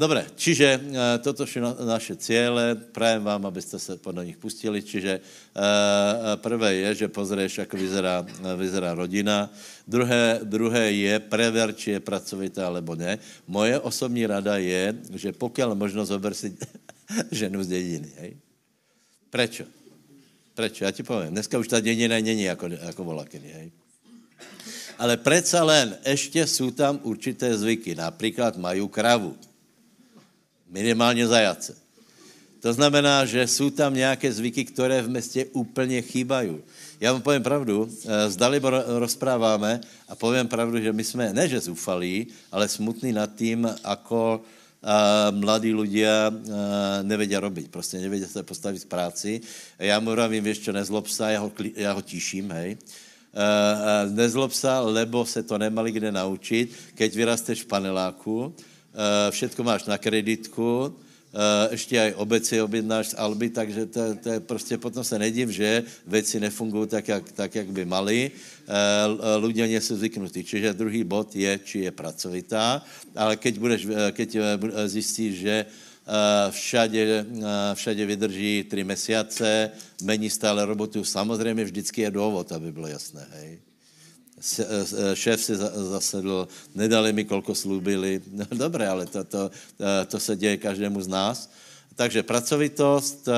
[0.00, 4.80] Dobre, čiže uh, toto na, naše ciele, prajem vám, aby ste sa podľa nich pustili,
[4.80, 8.24] čiže uh, prvé je, že pozrieš, ako vyzerá,
[8.56, 9.52] vyzerá rodina,
[9.84, 13.20] druhé, druhé je, prever, či je pracovitá alebo ne.
[13.44, 16.56] Moje osobní rada je, že pokiaľ možno zober si
[17.44, 18.32] ženu z dediny, hej.
[19.28, 19.68] Prečo?
[20.56, 20.88] Prečo?
[20.88, 23.68] Ja ti poviem, dneska už ta dedina není ako, ako bola kedy, hej.
[24.96, 27.92] Ale predsa len ešte sú tam určité zvyky.
[27.96, 29.36] Napríklad majú kravu
[30.70, 31.74] Minimálně zajace.
[32.60, 36.60] To znamená, že jsou tam nějaké zvyky, které v městě úplně chýbají.
[37.00, 41.48] Já vám povím pravdu, s eh, Dalibor rozpráváme a povím pravdu, že my jsme, ne
[41.48, 44.44] že zúfalí, ale smutní nad tím, ako
[44.80, 46.34] a eh, mladí ľudia eh,
[47.02, 49.40] nevedia robiť, prostě nevedia se postavit práci.
[49.78, 52.76] Já mu vravím, víš čo, nezlob sa, já ho, já ho tíším, hej.
[54.10, 58.50] Nezlob sa, lebo se to nemali kde naučit, keď vyrasteš v paneláku,
[59.30, 64.40] všetko máš na kreditku, eh, ještě aj obeci objednáš z Alby, takže to, to je
[64.40, 68.30] prostě potom se nediv, že věci nefungují tak, jak, tak, jak by mali.
[68.30, 70.44] Eh, nie jsou zvyknutí.
[70.44, 72.82] Čiže druhý bod je, či je pracovitá,
[73.14, 74.28] ale keď, budeš, keď
[74.86, 75.66] zjistíš, že
[76.50, 77.26] všade,
[77.74, 79.70] všade vydrží tři měsíce,
[80.02, 83.26] mení stále robotu, samozřejmě vždycky je důvod, aby bylo jasné.
[83.30, 83.69] Hej.
[84.40, 85.52] Eh, eh, šéf si
[85.92, 88.24] zasedl, nedali mi, kolko slúbili.
[88.40, 91.38] No, dobré, ale to, to, eh, to se děje každému z nás.
[91.90, 93.28] Takže pracovitost,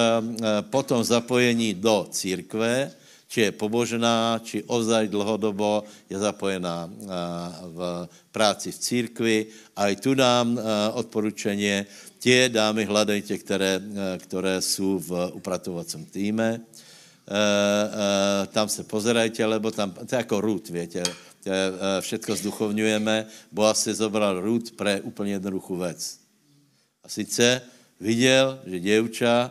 [0.71, 2.95] potom zapojení do církve,
[3.27, 6.87] či je pobožná, či ozaj dlhodobo je zapojená
[7.75, 9.37] v práci v církvi.
[9.75, 10.61] A i tu dám
[10.95, 11.83] odporučení,
[12.23, 13.83] tě dámy hledejte, které,
[14.23, 16.63] které jsou v upratovacím týme
[18.53, 21.53] tam se pozerajte, lebo tam, to je jako růd, větě, uh,
[22.01, 26.19] všetko zduchovňujeme, Boha si zobral růd pre úplně jednoduchou věc.
[27.05, 27.63] A sice
[28.01, 29.51] viděl, že děvča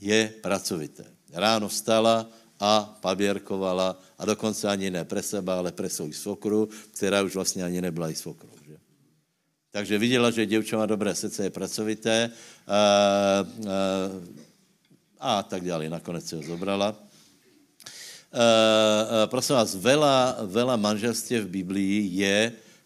[0.00, 1.04] je pracovité.
[1.32, 2.26] Ráno vstala
[2.60, 7.64] a paběrkovala a dokonce ani ne pre seba, ale pre svou svokru, která už vlastně
[7.64, 8.50] ani nebyla i svokrou.
[8.66, 8.76] Že?
[9.70, 12.30] Takže viděla, že děvča má dobré srdce, je pracovité
[12.66, 12.76] a,
[15.20, 15.88] a, a tak dále.
[15.88, 17.05] Nakonec si ho zobrala.
[18.26, 22.38] Uh, uh, prosím vás, veľa, veľa manželstiev v Biblii je,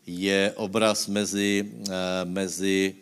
[0.05, 2.97] je obraz mezi, uh, mezi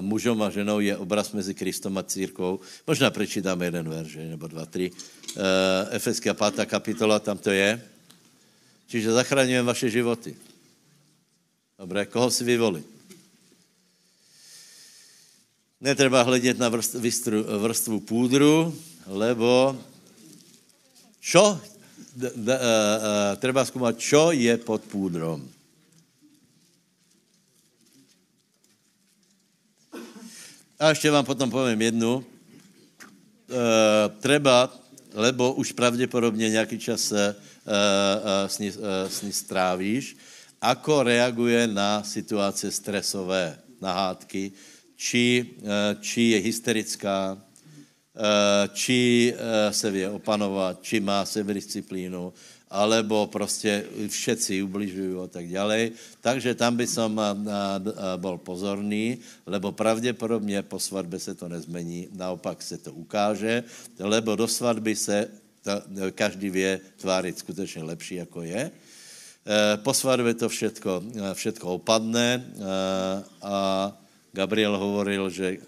[0.00, 2.56] mužom a ženou, je obraz mezi Kristom a církou.
[2.88, 4.88] Možná prečítáme jeden verš, nebo dva, tři.
[5.92, 6.64] Efeská 5.
[6.64, 7.76] kapitola, tam to je.
[8.88, 10.32] Čiže zachraňujem vaše životy.
[11.76, 12.88] Dobré, koho si vyvolit?
[15.76, 17.00] Netreba hledět na vrstvu,
[17.60, 18.72] vrstvu půdru,
[19.06, 19.76] lebo
[21.22, 21.54] Čo?
[22.18, 25.38] D, d, uh, uh, treba skúmať, čo je pod púdrom.
[30.82, 32.26] A ešte vám potom poviem jednu.
[33.46, 34.66] Uh, treba,
[35.14, 37.38] lebo už pravděpodobně nějaký čas uh,
[38.50, 38.74] s, ní,
[39.06, 40.18] s ní strávíš,
[40.58, 44.50] ako reaguje na situace stresové, na hádky,
[44.98, 45.54] či,
[46.02, 47.38] či je hysterická,
[48.76, 52.32] či eh, se vie opanovat, či má sebedisciplínu,
[52.72, 55.92] alebo prostě všetci ubližují a tak ďalej.
[56.20, 57.32] Takže tam by som eh,
[58.16, 63.64] bol pozorný, lebo pravděpodobně po svatbě se to nezmení, naopak se to ukáže,
[64.00, 65.28] lebo do svatby se
[65.64, 65.72] to,
[66.12, 68.70] každý vie tvářit skutečně lepší, jako je.
[69.82, 71.02] Po svatbě to všetko,
[71.34, 72.46] všetko opadne
[73.42, 73.90] a
[74.32, 75.62] Gabriel hovoril, že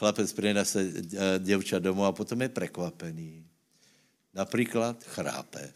[0.00, 3.44] chlapec prinese eh, děvča domů a potom je prekvapený.
[4.34, 5.72] Například chrápe.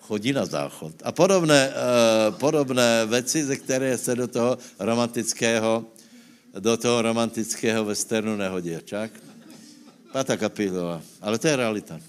[0.00, 0.94] Chodí na záchod.
[1.04, 5.84] A podobné, uh, podobné věci, ze které se do toho romantického,
[6.58, 8.78] do toho romantického westernu nehodí.
[8.84, 9.10] Čak?
[10.12, 11.02] Pátá kapitola.
[11.20, 12.00] Ale to je realita.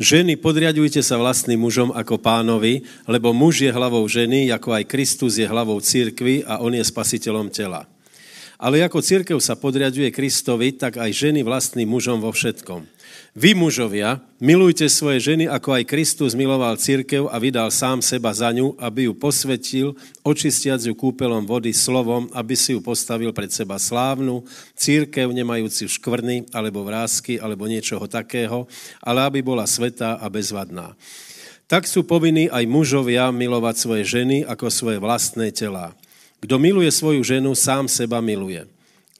[0.00, 5.36] Ženy, podriadujte sa vlastným mužom ako pánovi, lebo muž je hlavou ženy, ako aj Kristus
[5.36, 7.84] je hlavou církvy a on je spasiteľom tela.
[8.56, 12.88] Ale ako církev sa podriaduje Kristovi, tak aj ženy vlastným mužom vo všetkom.
[13.32, 18.52] Vy, mužovia, milujte svoje ženy, ako aj Kristus miloval církev a vydal sám seba za
[18.52, 23.80] ňu, aby ju posvetil, očistiac ju kúpelom vody slovom, aby si ju postavil pred seba
[23.80, 24.44] slávnu,
[24.76, 28.68] církev nemajúci škvrny, alebo vrázky, alebo niečoho takého,
[29.00, 30.92] ale aby bola svetá a bezvadná.
[31.72, 35.96] Tak sú povinní aj mužovia milovať svoje ženy ako svoje vlastné tela.
[36.44, 38.68] Kdo miluje svoju ženu, sám seba miluje.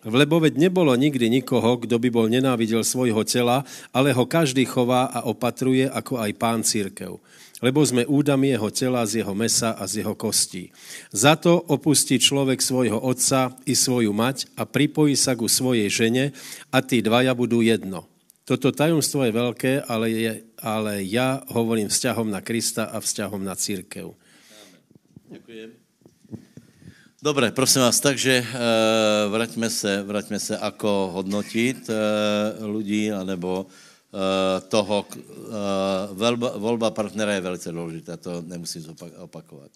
[0.03, 3.63] Lebo veď nebolo nikdy nikoho, kdo by bol nenávidel svojho tela,
[3.95, 7.23] ale ho každý chová a opatruje, ako aj pán církev.
[7.63, 10.75] Lebo sme údami jeho tela z jeho mesa a z jeho kostí.
[11.15, 16.35] Za to opustí človek svojho otca i svoju mať a pripojí sa ku svojej žene
[16.75, 18.11] a tí dvaja budú jedno.
[18.43, 23.55] Toto tajomstvo je veľké, ale, je, ale ja hovorím vzťahom na Krista a vzťahom na
[23.55, 24.19] církev.
[25.31, 25.82] Ďakujem.
[27.23, 31.95] Dobre, prosím vás, takže uh, vraťme se, vraťme se, ako hodnotit uh,
[32.67, 38.91] ľudí, anebo uh, toho, uh, volba, volba partnera je velice důležitá, to nemusím
[39.23, 39.71] opakovat.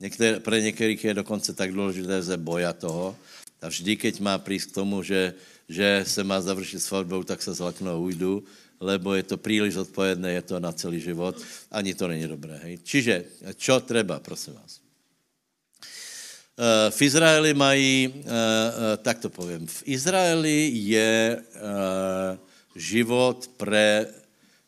[0.00, 3.18] Některé, pre některých je dokonce tak důležité ze boja toho.
[3.62, 5.34] A vždy, keď má prísť k tomu, že,
[5.66, 8.46] že se má završit svatbou, tak se zlaknu a ujdu,
[8.78, 11.34] lebo je to príliš odpovědné, je to na celý život.
[11.66, 12.62] Ani to není dobré.
[12.62, 12.78] Hej.
[12.86, 13.14] Čiže,
[13.58, 14.85] čo treba, prosím vás?
[16.56, 21.36] Eh, v Izraeli mají, eh, eh, tak to povím, v Izraeli je
[22.76, 24.08] život pre,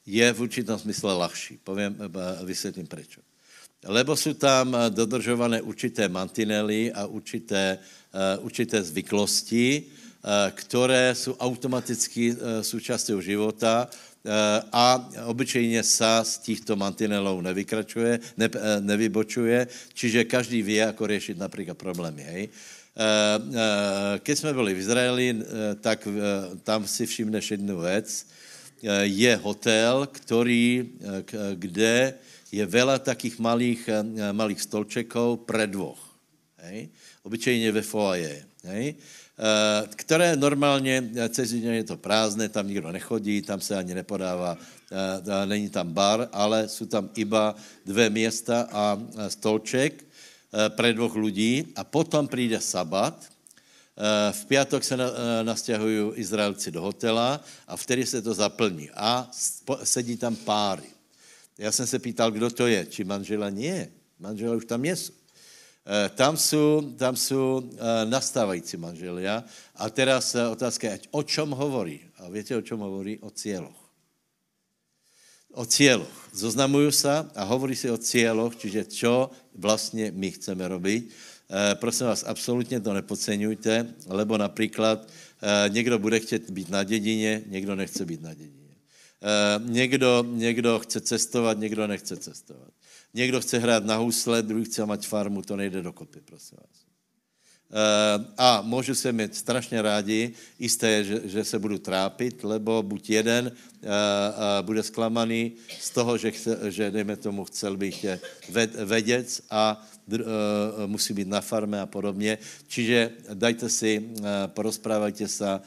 [0.05, 1.61] je v určitom smysle ľahší.
[1.65, 1.97] Povím,
[2.45, 3.21] vysvětlím prečo.
[3.85, 7.79] Lebo jsou tam dodržované určité mantinely a určité,
[8.41, 9.85] určité zvyklosti,
[10.51, 13.89] které jsou automaticky součástí života
[14.73, 21.39] a obyčejně sa z těchto mantinelů nevykračuje, ne, eh, nevybočuje, čiže každý ví, jako řešit
[21.39, 22.23] například problémy.
[22.23, 22.49] Hej.
[22.49, 25.27] Eh, keď jsme byli v Izraeli,
[25.81, 26.09] tak
[26.63, 28.27] tam si všimneš jednu věc.
[29.03, 30.91] Je hotel, který,
[31.55, 32.15] kde
[32.53, 33.91] je veľa takých malých,
[34.33, 35.99] malých stolčekov pre dvoch.
[36.63, 36.89] Hej.
[37.23, 38.47] Obyčejně ve foaje.
[38.65, 38.95] Hej.
[39.39, 44.59] Eh, které normálně, eh, cez je to prázdné, tam nikdo nechodí, tam se ani nepodává,
[44.59, 47.55] eh, není tam bar, ale jsou tam iba
[47.87, 48.99] dvě města a
[49.29, 50.05] stolček
[50.69, 53.15] pre dvoch lidí a potom přijde sabat,
[54.33, 54.97] v pátek se
[55.43, 59.29] nastěhují Izraelci do hotela a vtedy se to zaplní a
[59.85, 60.89] sedí tam páry.
[61.59, 63.93] Já jsem se pýtal, kdo to je, či manžela nie.
[64.19, 65.18] Manžela už tam jsou.
[65.89, 69.45] Eh, tam jsou, tam jsou eh, nastávající manželia.
[69.77, 72.05] A teraz eh, otázka je, o čom hovorí?
[72.21, 73.17] A víte, o čom hovorí?
[73.25, 73.81] O cieľoch.
[75.57, 76.13] O cieľoch.
[76.37, 81.03] Zoznamujú sa a hovorí si o cieľoch, čiže čo vlastně my chceme robiť.
[81.81, 85.09] Prosím vás, absolutně to nepodceňujte, lebo například
[85.69, 88.77] někdo bude chtět být na dědině, někdo nechce být na dědině.
[89.65, 92.68] Někdo, někdo chce cestovat, někdo nechce cestovat.
[93.19, 96.79] Někdo chce hrát na husle, druhý chce mať farmu, to nejde do kopy, prosím vás.
[97.69, 103.11] Uh, a můžu se mít strašně rádi, jisté, že, že se budu trápit, lebo buď
[103.11, 103.91] jeden uh,
[104.63, 108.07] bude zklamaný z toho, že, chce, že dejme tomu, chcel bych
[108.49, 110.19] ved, vedec a uh,
[110.87, 112.39] musí být na farme a podobně.
[112.67, 114.15] Čiže dajte si,
[114.55, 115.61] porozprávajte se, Eh,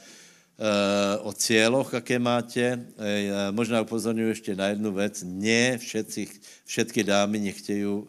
[1.25, 2.61] o cieľoch, aké máte.
[2.61, 5.23] Eh, možná upozorňuji ještě na jednu věc.
[5.25, 6.27] Ne všetci,
[6.65, 8.05] všetky dámy nechtějí uh,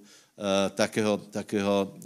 [0.75, 1.97] takého, takého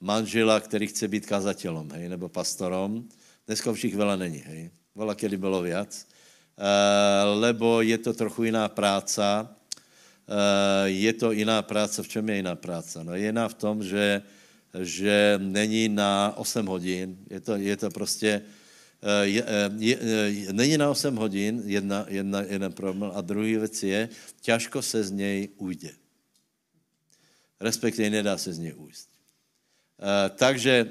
[0.00, 3.04] manžela, který chce být kazatelem, hej, nebo pastorom.
[3.46, 4.70] Dneska všich veľa není, hej.
[4.94, 6.06] Veľa kedy bylo viac.
[7.40, 9.48] Lebo je to trochu jiná práca.
[10.84, 12.02] Je to jiná práce.
[12.02, 13.00] V čem je jiná práce?
[13.04, 14.22] No je jiná v tom, že,
[14.74, 17.16] že není na 8 hodin.
[17.30, 18.42] Je to, je to prostě
[18.98, 23.56] Eh, je, eh, je, eh, není na 8 hodin, jedna, jedna, jeden problém, a druhý
[23.56, 24.08] věc je,
[24.40, 25.90] těžko se z něj ujde.
[27.60, 29.06] Respektive nedá se z něj ujít.
[30.38, 30.86] Takže,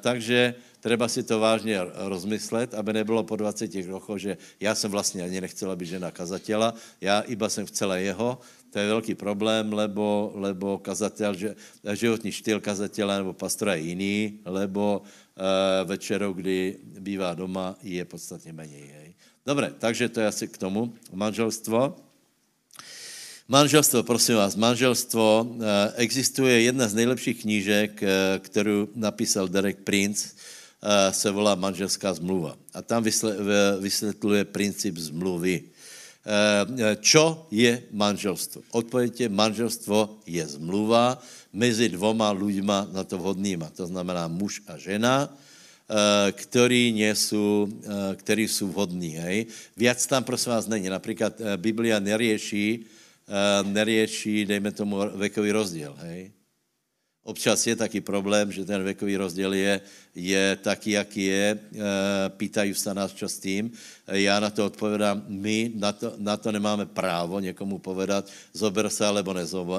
[0.00, 1.76] takže treba si to vážně
[2.08, 6.74] rozmyslet, aby nebylo po 20 rokoch, že já jsem vlastně ani nechcela být žena kazatela,
[7.00, 8.40] já iba jsem chcela jeho,
[8.70, 11.56] to je velký problém, lebo, lebo kazatel, že,
[11.92, 15.02] životní štýl kazatela nebo pastora je jiný, lebo
[15.36, 18.76] Eh, večerou, kdy bývá doma, je podstatně méně.
[18.76, 19.14] Hej.
[19.46, 20.94] Dobré, takže to je asi k tomu.
[21.12, 21.96] Manželstvo.
[23.48, 25.56] Manželstvo, prosím vás, manželstvo.
[25.60, 30.28] Eh, existuje jedna z nejlepších knížek, eh, kterou napísal Derek Prince,
[31.10, 32.56] se volá Manželská zmluva.
[32.74, 33.02] A tam
[33.80, 35.62] vysvětluje princip zmluvy.
[37.00, 38.62] Čo je manželstvo?
[38.74, 41.22] Odpověď je, manželstvo je zmluva,
[41.56, 43.72] mezi dvoma ľuďma na to vhodnýma.
[43.72, 49.16] To znamená muž a žena, eh, který, nesú, eh, který jsou vhodní.
[49.16, 49.46] Hej.
[49.76, 50.88] Viac tam prosím vás není.
[50.92, 52.84] Například eh, Biblia nerieší,
[53.66, 55.90] nerieší, dejme tomu, vekový rozdíl.
[55.98, 56.30] Hej.
[57.26, 59.80] Občas je taký problém, že ten věkový rozdíl je,
[60.14, 61.46] je taký, jaký je.
[61.50, 61.58] E,
[62.38, 63.74] pýtají se nás čas tím.
[64.06, 69.06] Já na to odpovědám, my na to, na to nemáme právo někomu povedat, zober se
[69.06, 69.34] alebo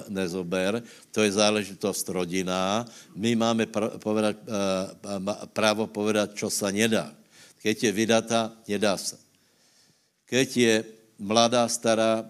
[0.10, 0.84] nezober.
[1.16, 2.84] To je záležitost rodina.
[3.16, 3.72] My máme
[4.04, 4.52] povedat, e,
[5.56, 7.16] právo povedat, čo se nedá.
[7.64, 9.16] Keď je vydata, nedá se.
[10.28, 10.74] Keď je
[11.16, 12.28] mladá, stará,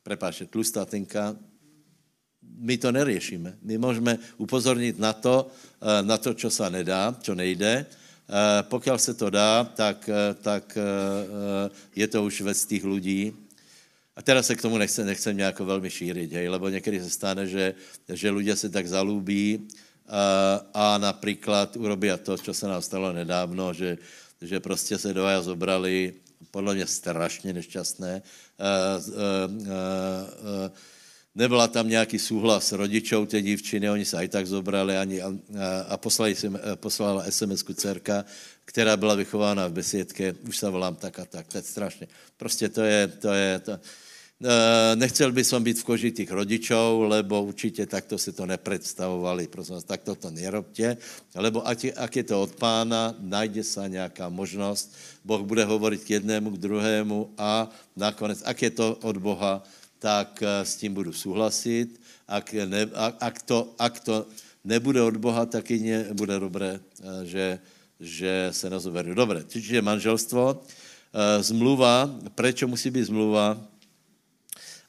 [0.00, 1.36] prepáče, tlustá tenka,
[2.60, 3.56] my to neriešime.
[3.62, 7.86] My můžeme upozornit na to, eh, na to, čo se nedá, čo nejde.
[7.88, 10.78] Eh, pokud se to dá, tak, eh, tak
[11.96, 13.32] je to už věc těch lidí.
[14.16, 17.46] A teda se k tomu nechcem, nechcem nějak velmi šířit, hej, lebo někdy se stane,
[17.46, 17.74] že,
[18.08, 19.68] že lidé se tak zalúbí
[20.08, 23.98] a, a například urobí to, co se nám stalo nedávno, že,
[24.42, 26.14] že prostě se dvaja zobrali,
[26.50, 29.22] podle mě strašně nešťastné, uh, uh,
[29.62, 30.70] uh,
[31.40, 35.32] nebyla tam nějaký souhlas rodičů té dívčiny, oni se aj tak zobrali ani, a,
[35.88, 38.24] a poslali jsem, poslala SMS-ku dcerka,
[38.64, 42.06] která byla vychována v besiedke, už se volám tak a tak, to je strašně.
[42.36, 43.80] Prostě to je, to je, to, e,
[45.00, 49.80] nechcel by som být v koži těch rodičů, lebo určitě takto se to nepředstavovali, prosím
[49.80, 50.96] vás, takto to nerobte,
[51.34, 54.92] lebo je, ak je to od pána, najde se nějaká možnost,
[55.24, 57.64] Boh bude hovorit k jednému, k druhému a
[57.96, 59.64] nakonec, ak je to od Boha,
[60.00, 62.00] tak eh, s tím budu souhlasit.
[62.24, 62.88] Ak, ne,
[63.20, 64.24] ak, to, ak to
[64.64, 65.78] nebude od Boha, tak i
[66.16, 67.46] bude dobré, eh, že,
[68.00, 69.14] že se nazoberu.
[69.14, 73.60] Dobré, čiže manželstvo, eh, zmluva, prečo musí být zmluva?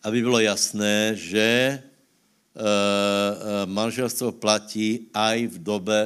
[0.02, 1.78] Aby bylo jasné, že
[3.70, 6.00] manželstvo platí aj v dobe,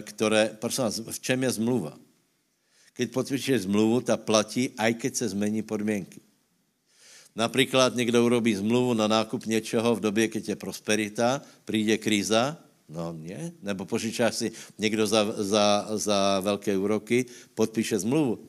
[0.00, 1.98] které, prosím vás, v čem je zmluva?
[2.94, 6.25] Keď podpíšeš zmluvu, ta platí, aj keď se zmení podmínky.
[7.36, 12.56] Například někdo urobí zmluvu na nákup něčeho v době, keď je prosperita, přijde kríza,
[12.88, 18.48] no ne, nebo požičáš si někdo za, za, za velké úroky, podpíše zmluvu.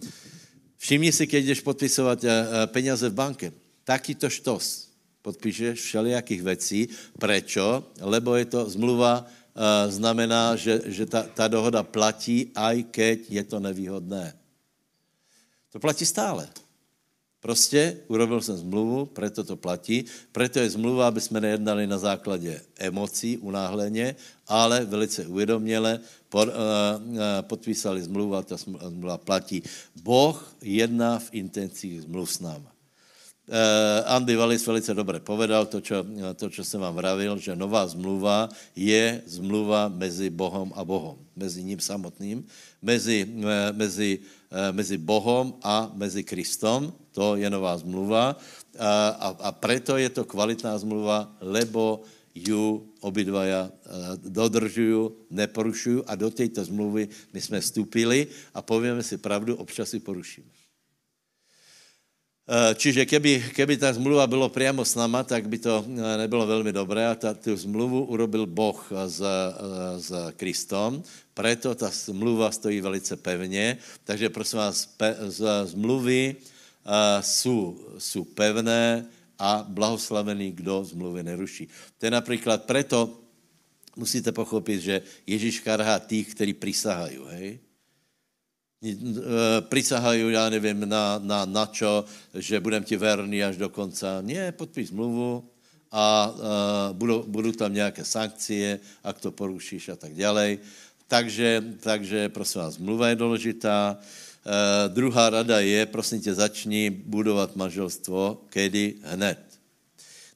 [0.77, 3.51] Všimni si, keď jdeš podpisovat eh, eh, peněze v banke,
[3.83, 4.87] taky to štos.
[5.21, 6.79] Podpíšeš všelijakých věcí.
[7.19, 7.91] Prečo?
[7.99, 13.43] Lebo je to zmluva, eh, znamená, že, že ta, ta dohoda platí, aj keď je
[13.43, 14.37] to nevýhodné.
[15.73, 16.47] To platí stále.
[17.47, 20.03] Prostě urobil jsem zmluvu, proto to platí,
[20.35, 24.19] proto je zmluva, aby jsme nejednali na základě emocí unáhleně,
[24.51, 27.17] ale velice uvědoměle pod, uh, uh,
[27.47, 29.63] podpísali zmluvu a ta zmluva platí.
[29.95, 32.67] Boh jedná v intencích zmluv s náma.
[33.47, 36.03] Uh, Andy Wallis velice dobře povedal to, čo,
[36.35, 41.63] to, čo jsem vám vravil, že nová zmluva je zmluva mezi Bohem a Bohem, mezi
[41.63, 42.43] ním samotným,
[42.83, 44.19] mezi, uh, mezi,
[44.71, 48.39] mezi Bohem a mezi Kristom, to je nová zmluva
[48.79, 52.05] a, a, a preto je to kvalitná zmluva, lebo
[52.37, 53.71] ju obidvaja
[54.21, 59.99] dodržují, neporušují a do této zmluvy my jsme vstupili a povíme si pravdu, občas si
[59.99, 60.66] porušíme.
[62.47, 66.47] Eh, čiže keby, keby ta zmluva bylo přímo s náma, tak by to eh, nebylo
[66.47, 71.03] velmi dobré a ta, tu zmluvu urobil Boh s, eh, s Kristom,
[71.35, 73.77] preto ta zmluva stojí velice pevně,
[74.07, 75.43] takže prosím vás, pe, z
[75.75, 76.35] zmluvy
[77.19, 79.05] jsou, jsou pevné
[79.39, 81.67] a blahoslavený, kdo zmluvy neruší.
[81.99, 83.19] To je například preto,
[83.95, 87.66] musíte pochopit, že Ježíš karhá těch, kteří prisahají, hej?
[88.77, 94.21] Eh, prisahají, já nevím, na, na, na čo, že budem ti verný až do konca.
[94.21, 95.49] Ne, podpíš zmluvu
[95.91, 96.43] a uh,
[96.93, 100.57] budou, budou tam nějaké sankcie, ak to porušíš a tak dále.
[101.07, 103.97] Takže, takže prosím vás, zmluva je důležitá.
[103.97, 109.46] Uh, druhá rada je, prosím tě, začni budovat manželstvo, kedy hned.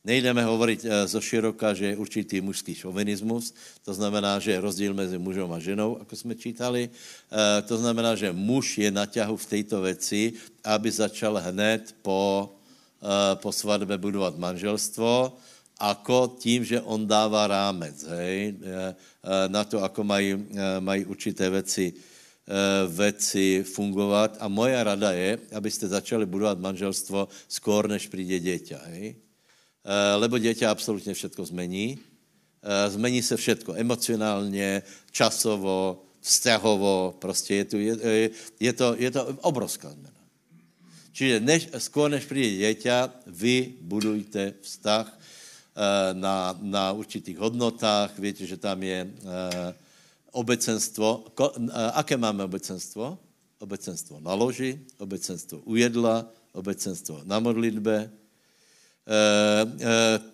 [0.02, 3.54] Nejdeme hovoriť eh, zo široka, že je určitý mužský šovinismus,
[3.86, 6.90] to znamená, že je rozdíl mezi mužem a ženou, ako jsme čítali.
[6.90, 10.34] Eh, to znamená, že muž je na ťahu v této věci,
[10.66, 12.50] aby začal hned po,
[12.98, 15.38] eh, po svatbe budovat manželstvo,
[15.78, 18.54] ako tím, že on dává rámec, hej,
[19.50, 20.38] na to, ako mají,
[20.78, 21.94] mají určité věci,
[22.86, 24.38] veci fungovat.
[24.38, 28.80] A moja rada je, abyste začali budovat manželstvo skôr, než přijde dieťa.
[28.94, 29.31] Hej?
[29.82, 31.98] Eh, lebo dieťa absolutně všetko zmení.
[31.98, 38.30] Eh, zmení se všetko emocionálně, časovo, vzťahovo, prostě je, tu, je,
[38.60, 40.22] je, to, je to obrovská zmena.
[41.12, 48.14] Čiže než, skôr než přijde dieťa, vy budujte vztah eh, na, na určitých hodnotách.
[48.22, 49.10] Víte, že tam je
[50.32, 51.26] obecenstvo.
[51.98, 53.18] Aké máme obecenstvo?
[53.58, 58.21] Obecenstvo na loži, obecenstvo u jedla, obecenstvo na modlitbe,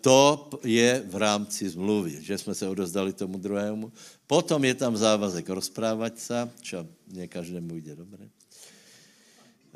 [0.02, 3.92] to je v rámci zmluvy, že jsme se odozdali tomu druhému.
[4.28, 8.30] Potom je tam závazek rozprávat se, čo ne každému jde dobře.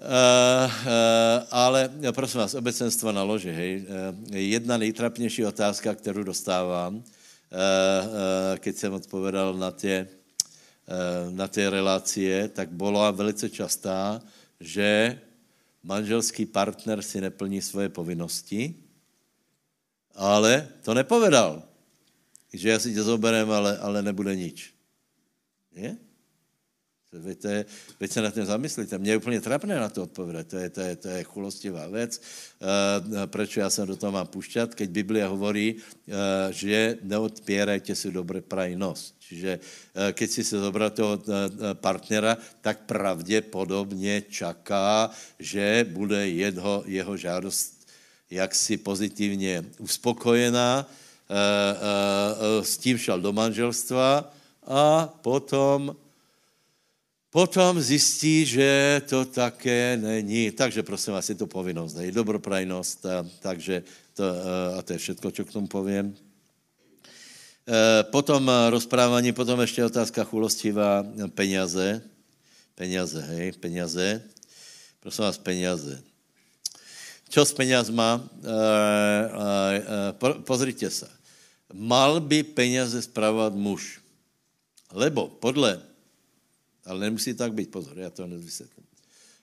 [0.02, 3.86] Uh, uh, ale prosím vás, obecenstvo na loži, hej.
[3.86, 7.06] Uh, jedna nejtrapnější otázka, kterou dostávám, uh, uh,
[8.58, 14.22] keď jsem odpovedal na tě, uh, na té relácie, tak byla velice častá,
[14.60, 15.22] že
[15.84, 18.81] manželský partner si neplní svoje povinnosti,
[20.16, 21.64] ale to nepovedal.
[22.54, 24.74] Že já si tě zoberem, ale, ale nebude nič.
[25.72, 25.98] Je?
[27.44, 27.66] Je,
[28.00, 28.98] veď se na tím zamyslíte.
[28.98, 30.48] Mě je úplně trapné na to odpovědět.
[30.48, 32.22] To je, to je, to je chulostivá věc.
[32.60, 35.84] Uh, proč já se do toho mám pušťat, keď Biblia hovorí, uh,
[36.56, 39.20] že neodpírajte si dobré prajnost.
[39.20, 41.20] Čiže uh, keď si se zobral toho
[41.84, 47.81] partnera, tak pravděpodobně čaká, že bude jeho, jeho žádost
[48.32, 51.36] jaksi pozitivně uspokojená, uh,
[52.60, 54.34] uh, s tím šel do manželstva
[54.68, 55.96] a potom
[57.32, 60.52] potom zjistí, že to také není.
[60.52, 64.24] Takže prosím vás, je to povinnost, je dobroprajnost, a, takže to,
[64.78, 66.18] a to je všechno, co k tomu povím.
[68.02, 71.06] Potom rozprávání, potom ještě otázka chulostivá,
[71.36, 72.02] peněze.
[72.76, 74.22] Peněze, hej, peněze.
[75.00, 76.11] Prosím vás, peněze.
[77.32, 78.20] Čo s penězma?
[78.20, 79.78] E, e,
[80.12, 81.08] e, pozrite se.
[81.72, 84.04] Mal by peněze spravovat muž.
[84.92, 85.80] Lebo podle
[86.86, 88.86] ale nemusí tak být, pozor, já to hned vysvětlím.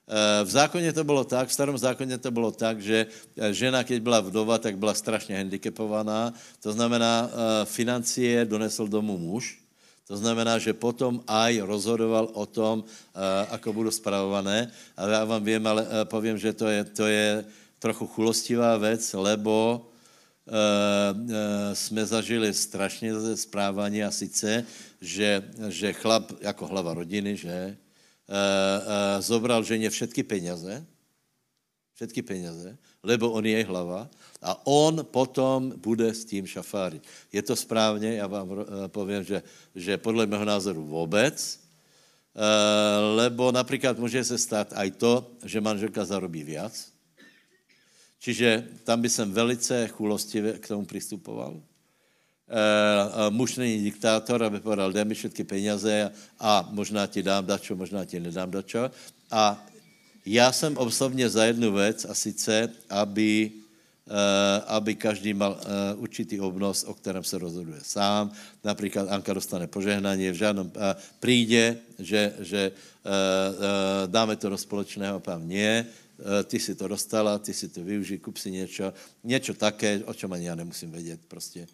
[0.08, 3.84] Eh, v zákoně to bylo tak, v starom zákoně to bylo tak, že eh, žena,
[3.84, 6.32] keď byla vdova, tak byla strašně handicapovaná.
[6.64, 9.60] To znamená, eh, financie donesl domů muž.
[10.08, 12.80] To znamená, že potom aj rozhodoval o tom,
[13.52, 14.72] ako budou spravované.
[14.96, 17.44] A já vám vím, ale povím, že to je, to je
[17.78, 19.88] trochu chulostivá věc, lebo
[21.72, 24.64] jsme zažili strašně správání a sice,
[25.00, 27.76] že, že chlap jako hlava rodiny, že e,
[28.28, 30.86] e, zobral ženě všetky peněze,
[31.94, 34.10] všetky peněze, lebo on je hlava
[34.42, 37.02] a on potom bude s tím šafárit.
[37.32, 39.42] Je to správně, já vám e, povím, že,
[39.74, 41.60] že podle mého názoru vůbec, e,
[43.14, 46.97] lebo například může se stát aj to, že manželka zarobí viac,
[48.18, 51.60] čiže tam by jsem velice chulostivě k tomu přistupoval.
[52.48, 56.08] Uh, muž není diktátor, aby povedal, dej mi všetky peněze
[56.40, 58.88] a možná ti dám dačo, možná ti nedám dačo.
[59.30, 59.66] A
[60.24, 63.52] já jsem osobně za jednu věc a sice, aby,
[64.08, 68.32] uh, aby každý mal uh, určitý obnos, o kterém se rozhoduje sám.
[68.64, 70.72] Například Anka dostane požehnání, v žádném uh,
[71.20, 75.84] príde, že, že uh, uh, dáme to do společného, pán nie,
[76.44, 78.92] ty si to dostala, ty si to využij, kup si něco,
[79.24, 81.66] něco také, o čem ani já nemusím vědět, prostě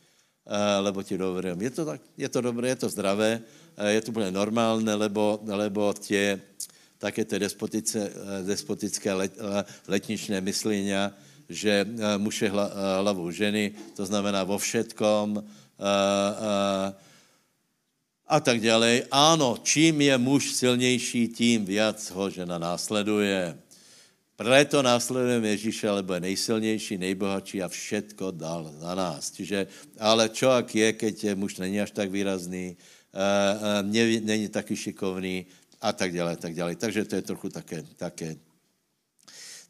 [0.44, 1.56] Eh, lebo ti dovolím.
[1.56, 3.40] Je to, tak, je to dobré, je to zdravé,
[3.76, 6.40] eh, je to úplně normálné, lebo, lebo tě,
[6.98, 9.32] také ty despotice, eh, despotické let,
[9.88, 11.16] letničné myslenia,
[11.48, 12.70] že muž je hla,
[13.00, 15.44] hlavou ženy, to znamená vo všetkom a,
[15.80, 15.92] a,
[18.28, 19.08] a tak dále.
[19.12, 23.63] Ano, čím je muž silnější, tím víc ho žena následuje.
[24.34, 29.30] Preto následujeme Ježíše, lebo je nejsilnější, nejbohatší a všetko dal za nás.
[29.30, 32.74] Čiže, ale čo ak je, keď muž není až tak výrazný,
[33.14, 35.46] uh, uh, není taky šikovný
[35.78, 36.74] a tak dále, tak dále.
[36.74, 38.34] Takže to je trochu také, také,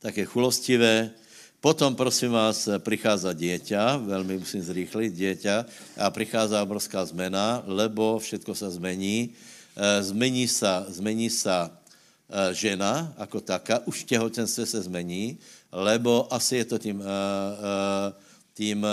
[0.00, 1.12] také chulostivé.
[1.60, 5.56] Potom, prosím vás, prichádza dieťa, velmi musím zrýchlit, dieťa,
[6.00, 9.36] a prichádza obrovská zmena, lebo všetko sa zmení.
[9.76, 11.83] Uh, zmení sa, zmení sa Eh,
[12.52, 15.38] žena jako taká, už v těhotenství se zmení,
[15.72, 18.12] lebo asi je to tím, eh, eh,
[18.54, 18.86] tím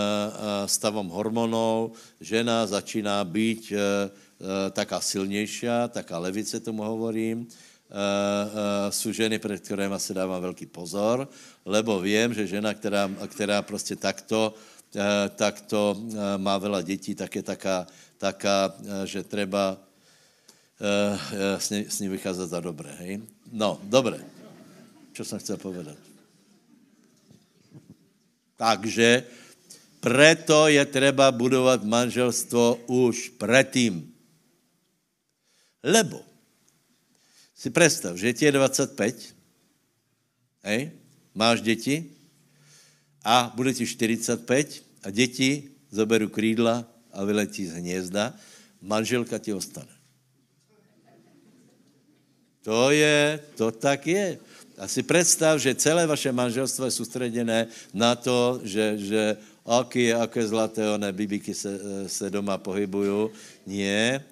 [0.66, 1.92] stavom hormonů.
[2.18, 3.74] Žena začíná být
[4.74, 7.46] taká silnější, taká levice tomu hovorím.
[8.90, 11.30] Jsou ženy, před kterými se dávám velký pozor,
[11.66, 14.58] lebo vím, že žena, která, která prostě takto,
[15.38, 15.94] takto
[16.42, 17.86] má veľa dětí, tak je taká,
[18.18, 18.74] taká
[19.06, 19.78] že treba
[21.58, 22.92] s, ní, s ní vycházet za dobré.
[22.92, 23.22] Hej?
[23.52, 24.26] No, dobré.
[25.14, 25.98] Co jsem chcel povedat?
[28.58, 29.24] Takže
[30.00, 34.14] preto je třeba budovat manželstvo už predtým.
[35.84, 36.22] Lebo
[37.56, 39.36] si představ, že ti je 25,
[40.64, 40.92] hej,
[41.34, 42.10] máš děti
[43.24, 48.34] a bude ti 45 a děti zoberu krídla a vyletí z hnězda,
[48.82, 50.01] manželka ti ostane.
[52.64, 54.38] To je, to tak je.
[54.78, 60.48] A si představ, že celé vaše manželstvo je soustředěné na to, že, že aký, aké
[60.48, 63.30] zlaté one bibiky se, se doma pohybují.
[63.66, 64.24] Nie.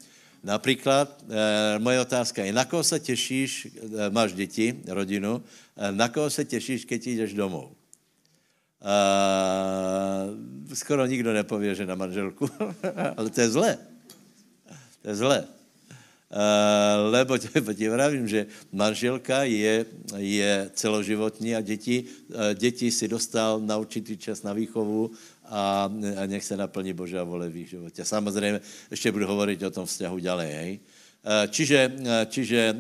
[0.44, 5.44] Například, e, moje otázka je, na koho se těšíš, e, máš děti, rodinu,
[5.78, 7.72] e, na koho se těšíš, keď jdeš domů?
[8.82, 8.96] E,
[10.76, 12.50] skoro nikdo nepově, že na manželku,
[13.18, 13.78] ale to je zlé.
[15.02, 15.59] To je zlé.
[16.30, 17.38] Uh, lebo
[17.74, 19.86] ti vravím, že manželka je,
[20.18, 25.12] je celoživotní a děti, uh, děti si dostal na určitý čas na výchovu
[25.46, 25.90] a,
[26.22, 28.06] a nech se naplní Božá vole v jejich životě.
[28.06, 28.62] Samozřejmě
[28.92, 30.46] ještě budu hovorit o tom vzťahu dále.
[30.46, 30.80] Hej.
[31.20, 31.92] Uh, čiže,
[32.32, 32.76] čiže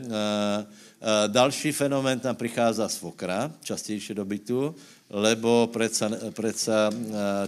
[1.27, 4.75] další fenomén tam přichází z fokra, častější do bytu,
[5.09, 6.91] lebo predsa, predsa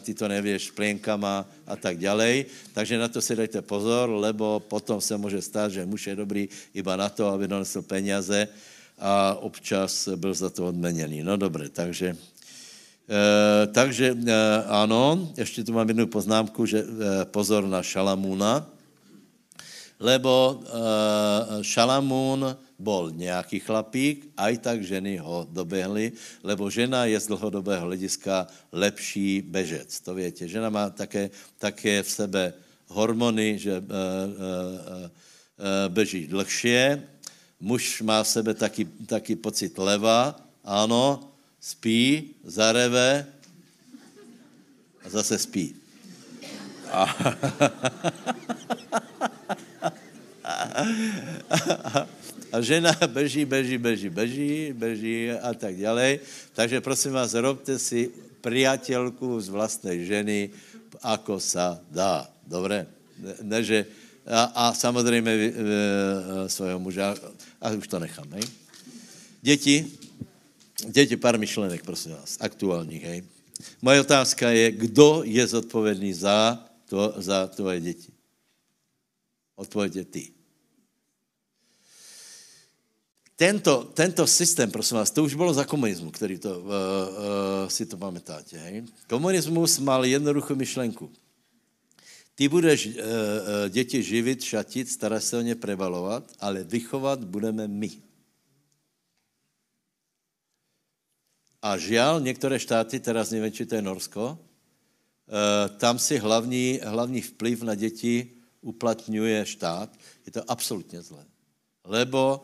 [0.01, 2.45] ty to nevieš plienkama a tak ďalej.
[2.73, 6.49] Takže na to si dajte pozor, lebo potom se může stát, že muž je dobrý
[6.73, 8.47] iba na to, aby donesl peniaze
[8.99, 11.23] a občas byl za to odmeněný.
[11.23, 12.15] No dobré, takže
[13.11, 16.85] E, takže e, ano, ještě tu mám jednu poznámku, že e,
[17.25, 18.63] pozor na Šalamúna,
[20.01, 20.59] lebo e,
[21.61, 28.49] Šalamún bol nějaký chlapík, aj tak ženy ho dobehly, lebo žena je z dlhodobého hlediska
[28.73, 29.93] lepší bežec.
[30.01, 30.49] To větě.
[30.49, 31.29] Žena má také,
[31.61, 32.53] také v sebe
[32.89, 33.93] hormony, že uh, uh,
[35.93, 37.05] beží dlhšie.
[37.61, 40.33] Muž má v sebe taky, taky pocit leva,
[40.65, 41.21] ano,
[41.61, 43.29] spí, zareve
[45.05, 45.77] a zase spí.
[46.89, 47.05] A
[52.51, 56.19] a žena beží, beží, beží, beží, beží a tak dále.
[56.53, 58.11] Takže prosím vás, robte si
[58.41, 60.49] priateľku z vlastnej ženy,
[60.99, 62.27] ako sa dá.
[62.43, 62.89] Dobre?
[63.41, 63.85] Ne, že,
[64.27, 65.53] a, a samozřejmě e,
[66.49, 67.15] svého muža,
[67.61, 68.43] a už to nechám, hej?
[69.41, 69.85] Děti,
[70.89, 73.23] děti, pár myšlenek, prosím vás, aktuálních, hej?
[73.81, 78.11] Moje otázka je, kdo je zodpovědný za, to, za tvoje děti?
[79.55, 80.40] Odpověď ty.
[83.41, 86.73] Tento, tento systém, prosím vás, to už bylo za komunismu, který to, uh, uh,
[87.73, 88.53] si to pamätáte.
[88.53, 88.85] Hej?
[89.09, 91.09] Komunismus mal jednoduchou myšlenku.
[92.37, 93.01] Ty budeš uh, uh,
[93.69, 97.89] děti živit, šatit, starat se o ně prevalovat, ale vychovat budeme my.
[101.61, 104.37] A žiaľ, některé štáty, teraz či to je Norsko,
[105.77, 109.89] tam si hlavní, hlavní vplyv na děti uplatňuje štát.
[110.25, 111.25] Je to absolutně zlé.
[111.85, 112.41] Lebo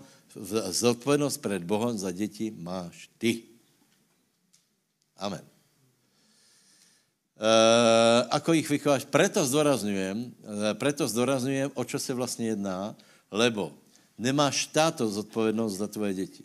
[0.70, 3.44] zodpovědnost před Bohem za děti máš ty.
[5.18, 5.42] Amen.
[7.38, 7.50] E,
[8.30, 9.06] ako ich vychováš?
[9.06, 10.30] Preto zdôrazňujem, e,
[10.78, 12.96] preto zdôrazňujem, o čo se vlastně jedná,
[13.32, 13.74] lebo
[14.18, 16.44] nemáš táto zodpovědnost za tvoje děti.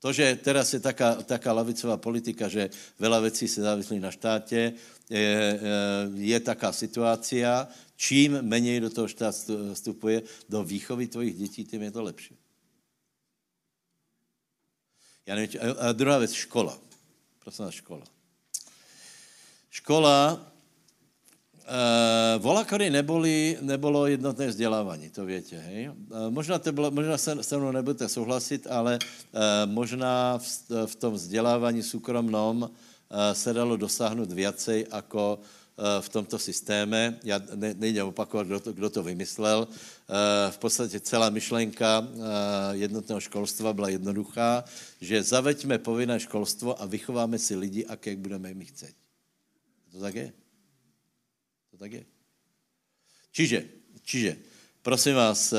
[0.00, 4.72] To, že teraz je taká, taká lavicová politika, že veľa vecí se závislí na štátě,
[5.10, 5.60] je,
[6.14, 7.68] je taká situácia,
[8.00, 9.36] čím menej do toho štát
[9.76, 12.39] vstupuje do výchovy tvojich dětí, tím je to lepší.
[15.30, 16.78] Já nevím, a druhá věc, škola.
[17.38, 18.02] Prosím vás, škola.
[19.70, 20.42] Škola, uh,
[22.42, 25.88] volakory neboli, nebolo jednotné vzdělávání, to větě, hej.
[25.88, 25.94] Uh,
[26.30, 31.14] možná, to bylo, možná se, se mnou nebudete souhlasit, ale uh, možná v, v tom
[31.14, 32.68] vzdělávání soukromnom uh,
[33.32, 35.38] se dalo dosáhnout viacej jako
[36.00, 37.18] v tomto systéme.
[37.24, 39.68] Já ne, nejde opakovat, kdo to, kdo to vymyslel.
[40.50, 42.08] V podstatě celá myšlenka
[42.72, 44.64] jednotného školstva byla jednoduchá,
[45.00, 48.94] že zaveďme povinné školstvo a vychováme si lidi, a jak budeme mi chcet.
[49.92, 50.32] To tak je.
[51.70, 52.04] To tak je.
[53.32, 53.58] Čiže,
[54.02, 54.36] čiže,
[54.82, 55.54] prosím vás,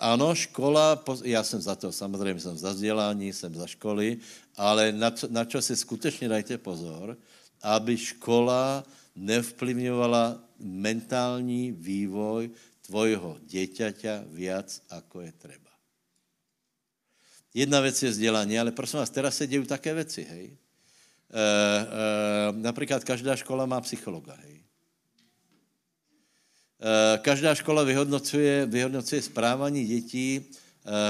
[0.00, 4.18] ano, škola, já jsem za to, samozřejmě jsem za vzdělání, jsem za školy,
[4.56, 7.18] ale na, na čo si skutečně dajte pozor,
[7.62, 12.50] aby škola nevplyvňovala mentální vývoj
[12.86, 15.70] tvojho děťaťa viac, ako je treba.
[17.54, 20.46] Jedna věc je vzdělání, ale prosím vás, teraz se dějí také věci, hej.
[20.46, 20.56] E,
[21.30, 24.62] e, například každá škola má psychologa, hej.
[26.80, 30.50] E, každá škola vyhodnocuje, vyhodnocuje správání dětí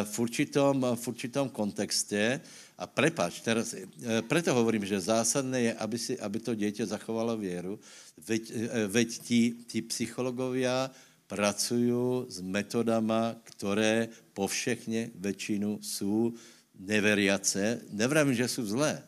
[0.05, 2.43] v určitom, v určitom kontexte
[2.75, 3.87] a prepač, teraz, e,
[4.27, 7.79] preto hovorím, že zásadné je, aby, si, aby to dieťa zachovalo věru,
[8.19, 8.43] veď,
[8.89, 10.91] veď tí, tí psychologovia
[11.31, 16.35] pracují s metodama, které po všechně většinu jsou
[16.75, 17.81] neveriace.
[17.95, 19.03] Nevravím, že jsou zlé.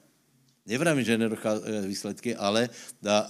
[0.66, 2.70] Nevravím, že nedochází výsledky, ale,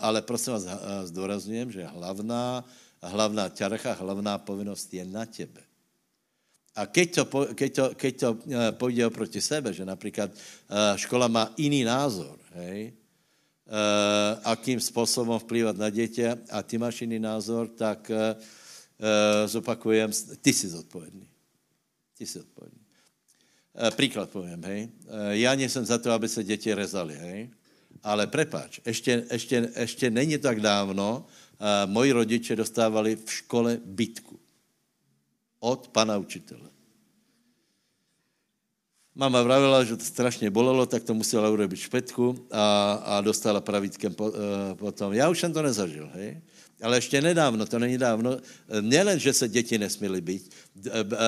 [0.01, 0.67] ale prosím vás,
[1.09, 2.65] zdůrazňujem, že hlavná,
[3.03, 5.72] hlavná ťarcha, hlavná povinnost je na tebe.
[6.73, 8.29] A keď to, keď to, keď to
[8.81, 10.33] pôjde oproti sebe, že napríklad
[10.97, 12.97] škola má iný názor, hej,
[14.41, 18.09] akým spôsobom vplývať na dieťa a ty máš iný názor, tak
[19.53, 20.09] zopakujem,
[20.41, 21.29] ty si zodpovedný.
[22.17, 22.81] Ty si zodpovedný.
[23.97, 24.81] Príklad poviem, hej.
[25.45, 27.41] Ja nie za to, aby sa deti rezali, hej.
[28.01, 31.29] Ale prepáč, ešte, ešte, ešte není tak dávno,
[31.93, 34.42] moji rodiče dostávali v škole bytku
[35.63, 36.67] od pana učitele.
[39.15, 42.65] Mama vravila, že to strašně bolelo, tak to musela urobiť špetku a,
[43.05, 45.13] a dostala pravítkem po, e, potom.
[45.13, 46.41] Já už jsem to nezažil, hej?
[46.83, 48.41] Ale ještě nedávno, to není dávno,
[48.81, 50.51] nelen, že se děti nesměly být,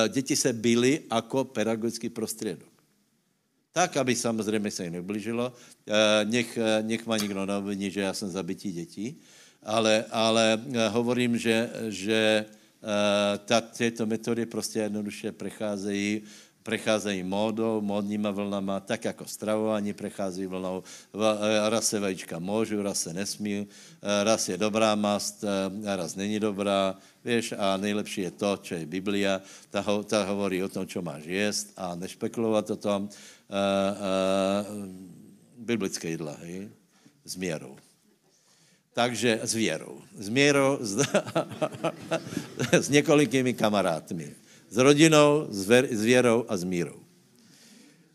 [0.09, 2.67] děti se byly jako pedagogický prostředok.
[3.71, 5.53] Tak, aby samozřejmě se jim neblížilo.
[6.23, 9.19] Nech, nech má někdo naobviní, že já jsem zabití dětí,
[9.63, 10.59] ale, ale
[10.89, 12.45] hovorím, že, že
[13.45, 16.21] ta, tyto metody prostě jednoduše precházejí
[16.65, 20.83] precházejí módou, módníma vlnama, tak jako stravování prechází vlnou.
[21.69, 23.67] Raz se vajíčka můžu, raz se nesmí,
[24.23, 25.45] raz je dobrá mast,
[25.85, 30.63] raz není dobrá, víš, a nejlepší je to, co je Biblia, ta, ho, ta hovorí
[30.63, 33.03] o tom, co máš jíst a nešpekulovat o tom.
[33.05, 33.09] Uh,
[34.65, 34.89] uh,
[35.57, 36.69] biblické jídla, hej?
[37.25, 37.77] S měrou.
[38.95, 39.99] Takže s věrou.
[40.15, 41.03] S měrou, s,
[42.71, 44.35] s několikými kamarátmi
[44.69, 46.99] s rodinou, s, ver, s věrou a s mírou.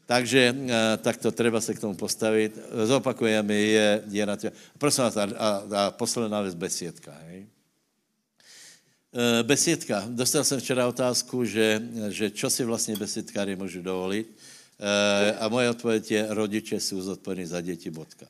[0.06, 2.58] Takže eh, takto treba se k tomu postavit.
[2.84, 4.52] Zopakujeme, je, je na tě.
[4.78, 7.14] Prosím vás, a, a, a posledná věc, besiedka.
[7.26, 7.46] Hej?
[9.14, 10.04] Eh, besiedka.
[10.08, 14.26] Dostal jsem včera otázku, že, že čo si vlastně besiedkáři můžu dovolit.
[14.26, 18.26] Eh, a moje odpověď je, rodiče jsou zodpovědní za děti, bodka.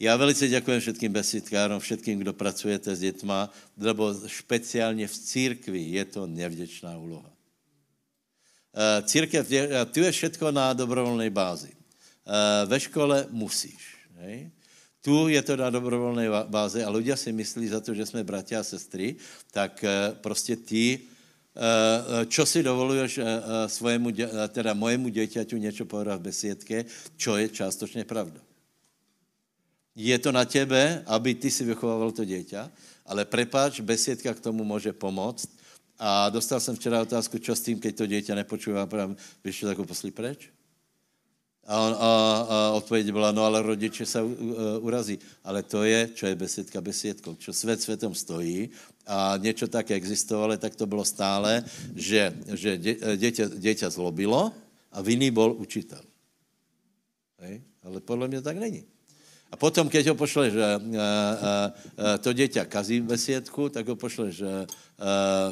[0.00, 6.04] Já velice děkuji všetkým besidkárom, všetkým, kdo pracujete s dětma, lebo speciálně v církvi je
[6.04, 7.28] to nevděčná úloha.
[8.70, 9.44] Eh, církev,
[9.92, 11.68] tu je všetko na dobrovolné bázi.
[11.74, 13.98] Eh, ve škole musíš.
[14.24, 14.50] Hej?
[15.04, 18.60] Tu je to na dobrovolné bázi a ľudia si myslí za to, že jsme bratia
[18.60, 19.16] a sestry,
[19.52, 21.00] tak eh, prostě ty,
[22.30, 23.20] čo si dovoluješ
[23.66, 24.08] svojemu,
[24.54, 26.84] teda mojemu dieťaťu něco povedat v besiedke,
[27.18, 28.40] čo je částečně pravda.
[29.96, 32.70] Je to na tebe, aby ty si vychovával to dieťa,
[33.06, 35.50] ale prepáč, besiedka k tomu může pomoct.
[36.00, 39.76] A dostal jsem včera otázku, čo s tím, keď to dieťa nepočúva, pravím, víš, tak
[39.76, 40.48] ho poslí preč?
[41.68, 42.10] A, on, a,
[42.48, 44.32] a odpověď byla, no ale rodiče se uh,
[44.80, 45.18] urazí.
[45.44, 48.70] Ale to je, čo je besiedka besiedkou, čo svět světom stojí
[49.06, 51.64] a něco tak existovalo, tak to bylo stále,
[51.94, 54.52] že, že dě, dieťa, dieťa zlobilo
[54.92, 56.00] a vinný bol učitel.
[57.38, 57.62] Hej?
[57.82, 58.84] Ale podle mě tak není.
[59.50, 60.68] A potom, keď ho pošleš, že
[62.22, 64.46] to dieťa kazí besiedku, tak ho pošleš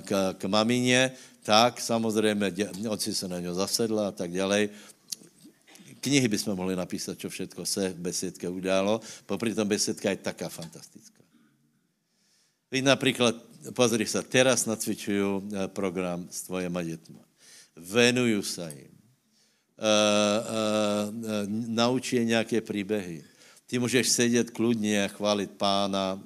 [0.07, 2.53] k, k mamině, tak samozřejmě
[2.89, 4.69] oci se na něho zasedla a tak ďalej.
[6.01, 9.03] Knihy bychom mohli napísat, čo všetko se v besiedke událo.
[9.27, 11.19] Popri tom besiedka je taká fantastická.
[12.71, 13.35] Vy například,
[13.75, 17.19] pozri se, teraz nacvičuju program s tvojima dětma.
[17.77, 18.95] Venuju se jim.
[19.79, 21.31] Uh, uh, uh,
[21.67, 23.25] naučí nějaké příběhy
[23.69, 26.23] ty můžeš sedět kludně a chválit pána,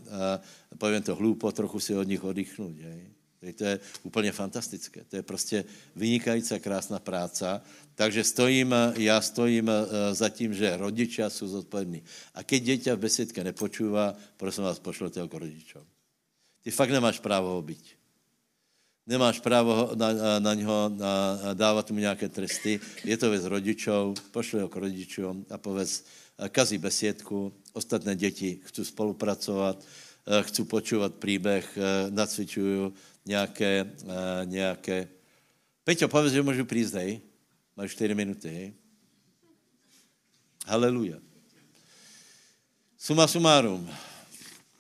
[0.72, 2.78] a povím to hloupo, trochu si od nich oddychnout.
[2.78, 3.12] Je?
[3.53, 5.05] To je úplně fantastické.
[5.05, 5.64] To je prostě
[5.97, 7.61] vynikající krásná práce.
[7.95, 12.03] Takže stojím, já stojím eh, za tím, že rodiče jsou zodpovědní.
[12.34, 15.82] A keď dieťa v besedke nepočúva, prosím vás, pošlete ho k rodičům.
[16.62, 17.82] Ty fakt nemáš právo ho být.
[19.07, 22.80] Nemáš právo na, na něho na, dávat mu nějaké tresty.
[23.05, 26.05] Je to věc rodičů, pošli ho k rodičům a povedz,
[26.49, 29.84] kazí besiedku, ostatné děti chcou spolupracovat,
[30.26, 32.95] eh, chcou počúvat příběh, eh, nacvičuju
[33.26, 33.93] nějaké,
[34.45, 35.09] nějaké...
[35.84, 37.20] Peťo, povedz, že můžu přijít, hej?
[37.76, 38.72] Máš 4 minuty, hej?
[40.66, 41.18] Haleluja.
[42.99, 43.90] Suma sumárum.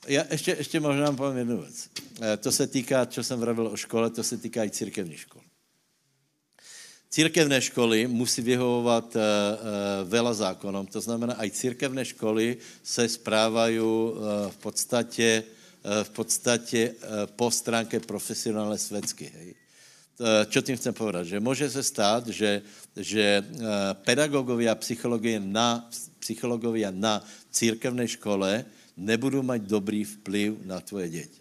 [0.06, 1.88] Já ještě, ještě možná povím jednu věc.
[2.40, 5.41] To se týká, co jsem vravil o škole, to se týká i církevní školy.
[7.12, 13.80] Církevné školy musí vyhovovat uh, uh, vela zákonom, to znamená, aj církevné školy se správají
[13.80, 14.16] uh,
[14.48, 15.44] v podstatě,
[15.82, 16.94] v podstatě
[17.36, 19.26] po stránke profesionálne svedsky.
[19.28, 19.48] Hej.
[20.48, 21.26] Čo tím chcem povedat?
[21.26, 22.62] Že může se stát, že,
[22.94, 23.42] že
[24.06, 25.90] pedagogovia a psychologie na,
[26.22, 27.18] psychologovia na
[27.50, 28.64] církevné škole
[28.96, 31.40] nebudou mít dobrý vplyv na tvoje děti.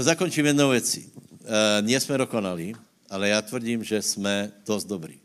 [0.00, 1.12] Zakončím jednou věcí.
[1.80, 2.74] Nie jsme dokonalí,
[3.14, 5.20] ale já tvrdím, že jsme dost dobrý.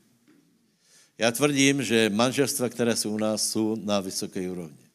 [1.18, 4.86] Já tvrdím, že manželstva, které jsou u nás, jsou na vysoké úrovni.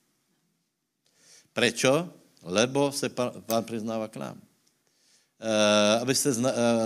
[1.52, 2.10] Prečo?
[2.42, 4.40] Lebo se pán, pán přiznává k nám.
[6.00, 6.32] abyste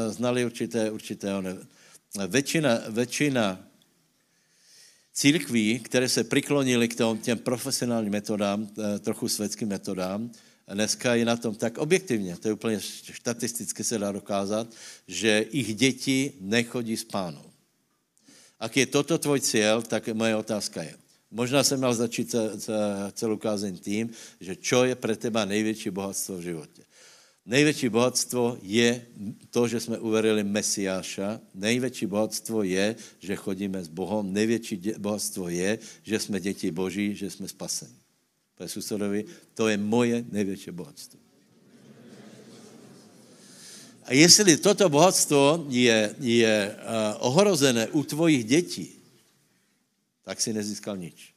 [0.09, 1.56] znali určité, určité one.
[2.28, 3.61] Většina, většina
[5.12, 8.68] církví, které se přiklonily k těm profesionálním metodám,
[9.00, 10.30] trochu světským metodám,
[10.74, 12.80] dneska je na tom tak objektivně, to je úplně
[13.14, 14.68] statisticky se dá dokázat,
[15.08, 17.44] že ich děti nechodí s pánou.
[18.60, 20.94] Ak je toto tvoj cíl, tak moje otázka je.
[21.30, 22.34] Možná jsem měl začít
[23.12, 24.10] celou kázeň tím,
[24.40, 26.82] že čo je pro teba největší bohatstvo v životě.
[27.46, 29.06] Největší bohatstvo je
[29.50, 31.40] to, že jsme uverili Mesiáša.
[31.54, 34.32] Největší bohatstvo je, že chodíme s Bohem.
[34.32, 37.97] Největší bohatstvo je, že jsme děti Boží, že jsme spaseni.
[38.59, 41.20] Pane susedovi, to je moje největší bohatstvo.
[44.02, 46.82] A jestli toto bohatstvo je, je uh,
[47.28, 48.98] ohrozené u tvojich dětí,
[50.24, 51.34] tak si nezískal nič.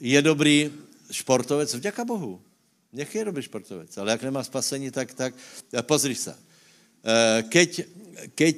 [0.00, 0.72] Je dobrý
[1.12, 2.42] športovec, vďaka Bohu.
[2.92, 5.34] Nech je dobrý športovec, ale jak nemá spasení, tak, tak
[5.86, 6.32] pozri se.
[6.34, 7.86] Uh, keď,
[8.34, 8.56] keď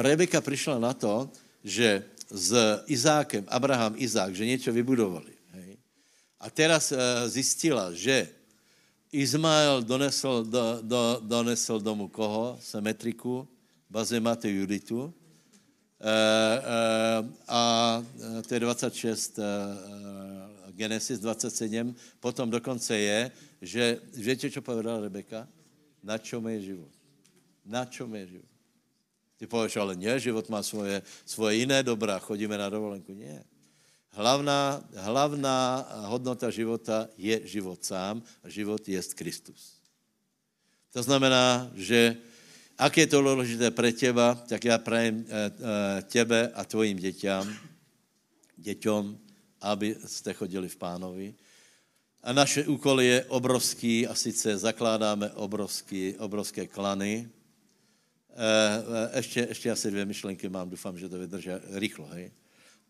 [0.00, 1.28] Rebeka přišla na to,
[1.64, 2.54] že s
[2.86, 5.29] Izákem, Abraham, Izák, že něco vybudovali,
[6.40, 8.28] a teraz uh, zjistila, že
[9.12, 12.56] Izmael donesl, do, do, donesl domu koho?
[12.62, 13.42] Semetriku,
[13.90, 15.10] Bazematu Juditu.
[16.00, 17.60] Uh, uh, a
[18.46, 19.44] to je 26, uh,
[20.72, 21.94] Genesis 27.
[22.20, 23.30] Potom dokonce je,
[23.62, 25.48] že víte, co povedala Rebeka?
[26.02, 26.92] Na čom je život?
[27.66, 28.50] Na čom je život?
[29.36, 33.12] Ty pověš, ale ne, život má svoje, svoje jiné dobrá, chodíme na dovolenku.
[33.12, 33.44] Nie.
[34.10, 39.78] Hlavná, hlavná hodnota života je život sám a život je Kristus.
[40.92, 42.18] To znamená, že
[42.74, 47.46] ak je to důležité pre teba, tak já prajem eh, eh, tebe a tvojim děťám,
[48.56, 49.18] děťom,
[49.60, 51.34] aby jste chodili v pánovi.
[52.22, 57.28] A naše úkol je obrovský a sice zakládáme obrovský, obrovské klany.
[59.16, 62.06] Ještě, ještě asi dvě myšlenky mám, doufám, že to vydrží rychlo.
[62.06, 62.32] Hej?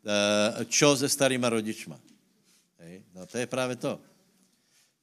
[0.01, 2.01] Eh, čo se starýma rodičma.
[2.81, 3.05] Hej?
[3.13, 4.01] No to je právě to.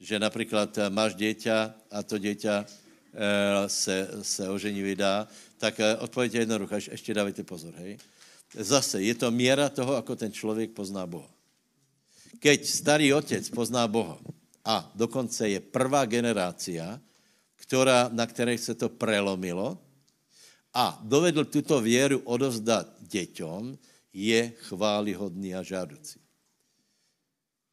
[0.01, 1.57] Že například eh, máš dieťa
[1.93, 5.27] a to dieťa eh, se, se ožení vydá,
[5.57, 7.73] tak odpověď je jednoduchá, ještě dávajte pozor.
[7.77, 7.97] Hej?
[8.57, 11.29] Zase je to míra toho, ako ten člověk pozná Boha.
[12.41, 14.17] Keď starý otec pozná Boha
[14.65, 17.01] a dokonce je prvá generácia,
[17.55, 19.77] která, na které se to prelomilo
[20.73, 23.77] a dovedl tuto věru odovzdat děťom,
[24.17, 26.17] je chválihodný a žádoucí.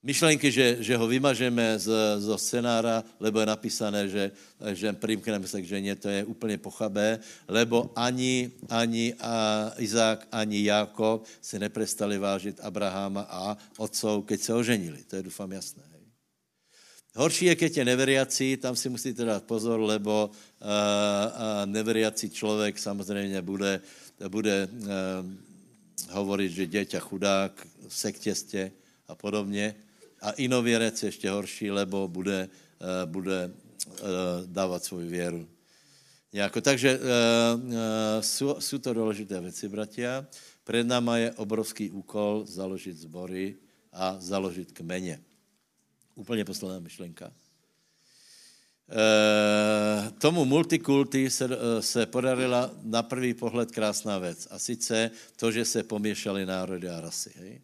[0.05, 1.89] Myšlenky, že, že ho vymažeme z,
[2.21, 4.37] zo scenára, lebo je napísané, že,
[4.77, 10.69] že primkneme se k ženě, to je úplně pochabé, lebo ani, ani a Izák, ani
[10.69, 15.01] Jákob se neprestali vážit Abraháma a otcov, keď se oženili.
[15.09, 15.83] To je doufám jasné.
[15.93, 16.05] Hej.
[17.17, 22.79] Horší je, keď je neveriací, tam si musíte dát pozor, lebo uh, uh, neveriací člověk
[22.79, 23.81] samozřejmě bude,
[24.29, 25.54] bude uh,
[26.11, 28.73] hovoriť, že dieťa chudák sektěstě
[29.09, 29.75] a podobně.
[30.21, 32.49] A inověrec je ještě horší, lebo bude,
[32.81, 34.07] uh, bude uh,
[34.47, 35.49] dávat svou věru.
[36.33, 36.61] Nějako.
[36.61, 37.05] Takže uh,
[38.21, 40.27] jsou, jsou to důležité věci, bratia.
[40.65, 43.57] Před náma je obrovský úkol založit zbory
[43.93, 45.21] a založit kmeně.
[46.15, 47.33] Úplně posledná myšlenka.
[48.85, 54.49] Eh, tomu multikulty se, eh, se podarila na prvý pohled krásná věc.
[54.51, 57.33] A sice to, že se poměšali národy a rasy.
[57.37, 57.61] Hej?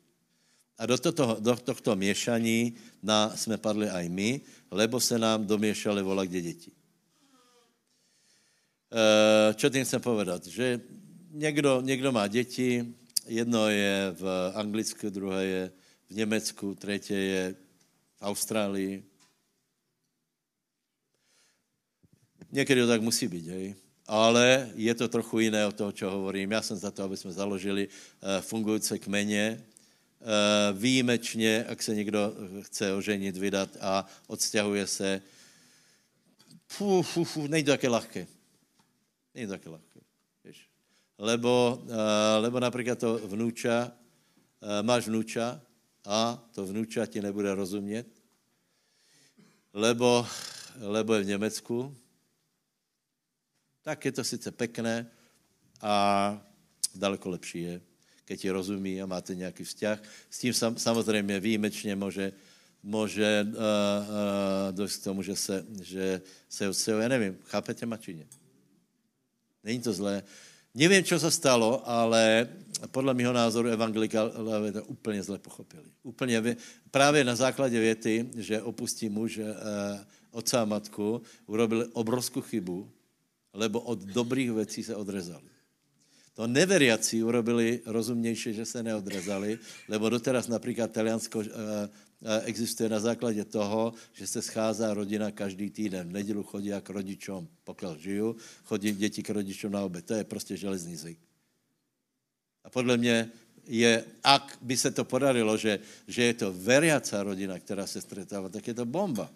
[0.80, 4.40] A do, toto, do tohto měšaní na, jsme padli aj my,
[4.70, 6.72] lebo se nám doměšali vola kde děti.
[8.88, 10.46] E, čo tím chcem povedat?
[10.46, 10.80] Že
[11.30, 12.96] někdo, někdo má děti,
[13.28, 15.72] jedno je v Anglicku, druhé je
[16.08, 17.54] v Německu, třetí je
[18.16, 19.04] v Austrálii,
[22.52, 23.74] Někdy to tak musí být, hej.
[24.06, 26.50] Ale je to trochu jiné od toho, čo hovorím.
[26.50, 29.62] Já jsem za to, aby jsme založili uh, fungující kmeně,
[30.20, 35.22] uh, výjimečně, ak se někdo chce oženit, vydat a odstěhuje se,
[36.66, 38.26] fú, fú, fú, není to také lehké.
[39.34, 40.00] Není to také lehké.
[41.18, 41.94] Lebo, uh,
[42.40, 43.92] lebo například to vnúča,
[44.82, 45.60] máš vnúča
[46.04, 48.06] a to vnúča ti nebude rozumět,
[49.72, 50.26] lebo,
[50.80, 51.96] lebo je v Německu,
[53.82, 55.06] tak je to sice pekné
[55.80, 55.94] a
[56.94, 57.80] daleko lepší je,
[58.24, 60.02] keď ti rozumí a máte nějaký vzťah.
[60.30, 62.32] S tím sam, samozřejmě výjimečně může,
[62.82, 63.58] může uh, uh,
[64.70, 68.26] dojít k tomu, že se, že se odstěhuje, já nevím, chápete ma či ne?
[69.64, 70.22] Není to zlé.
[70.74, 72.48] Nevím, co se stalo, ale
[72.90, 75.90] podle mého názoru evangelikálové to úplně zle pochopili.
[76.02, 76.56] Úplně,
[76.90, 79.54] právě na základě věty, že opustí muž eh,
[80.30, 82.90] otca a matku, urobili obrovskou chybu,
[83.52, 85.50] lebo od dobrých věcí se odrezali.
[86.34, 93.00] To neveriaci urobili rozumnější, že se neodrezali, lebo doteraz například Taliansko eh, eh, existuje na
[93.00, 96.08] základě toho, že se scházá rodina každý týden.
[96.08, 100.06] V nedělu chodí jak rodičům, pokud žiju, chodí děti k rodičům na oběd.
[100.06, 101.18] To je prostě železný zvyk.
[102.64, 103.30] A podle mě
[103.66, 105.78] je, ak by se to podarilo, že,
[106.08, 109.30] že je to veriaca rodina, která se stretává, tak je to bomba.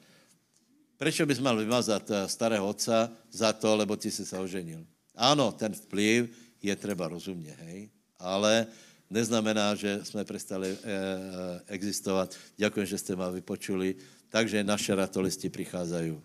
[1.05, 4.89] Proč bys mal vymazat eh, starého otca za to, lebo ty se oženil?
[5.13, 6.33] Ano, ten vplyv
[6.63, 8.67] je třeba rozumně, hej, ale
[9.11, 10.77] neznamená, že jsme přestali e,
[11.67, 12.35] existovat.
[12.57, 13.95] Děkuji, že jste ma vypočuli.
[14.29, 16.17] Takže naše ratolisti přicházají.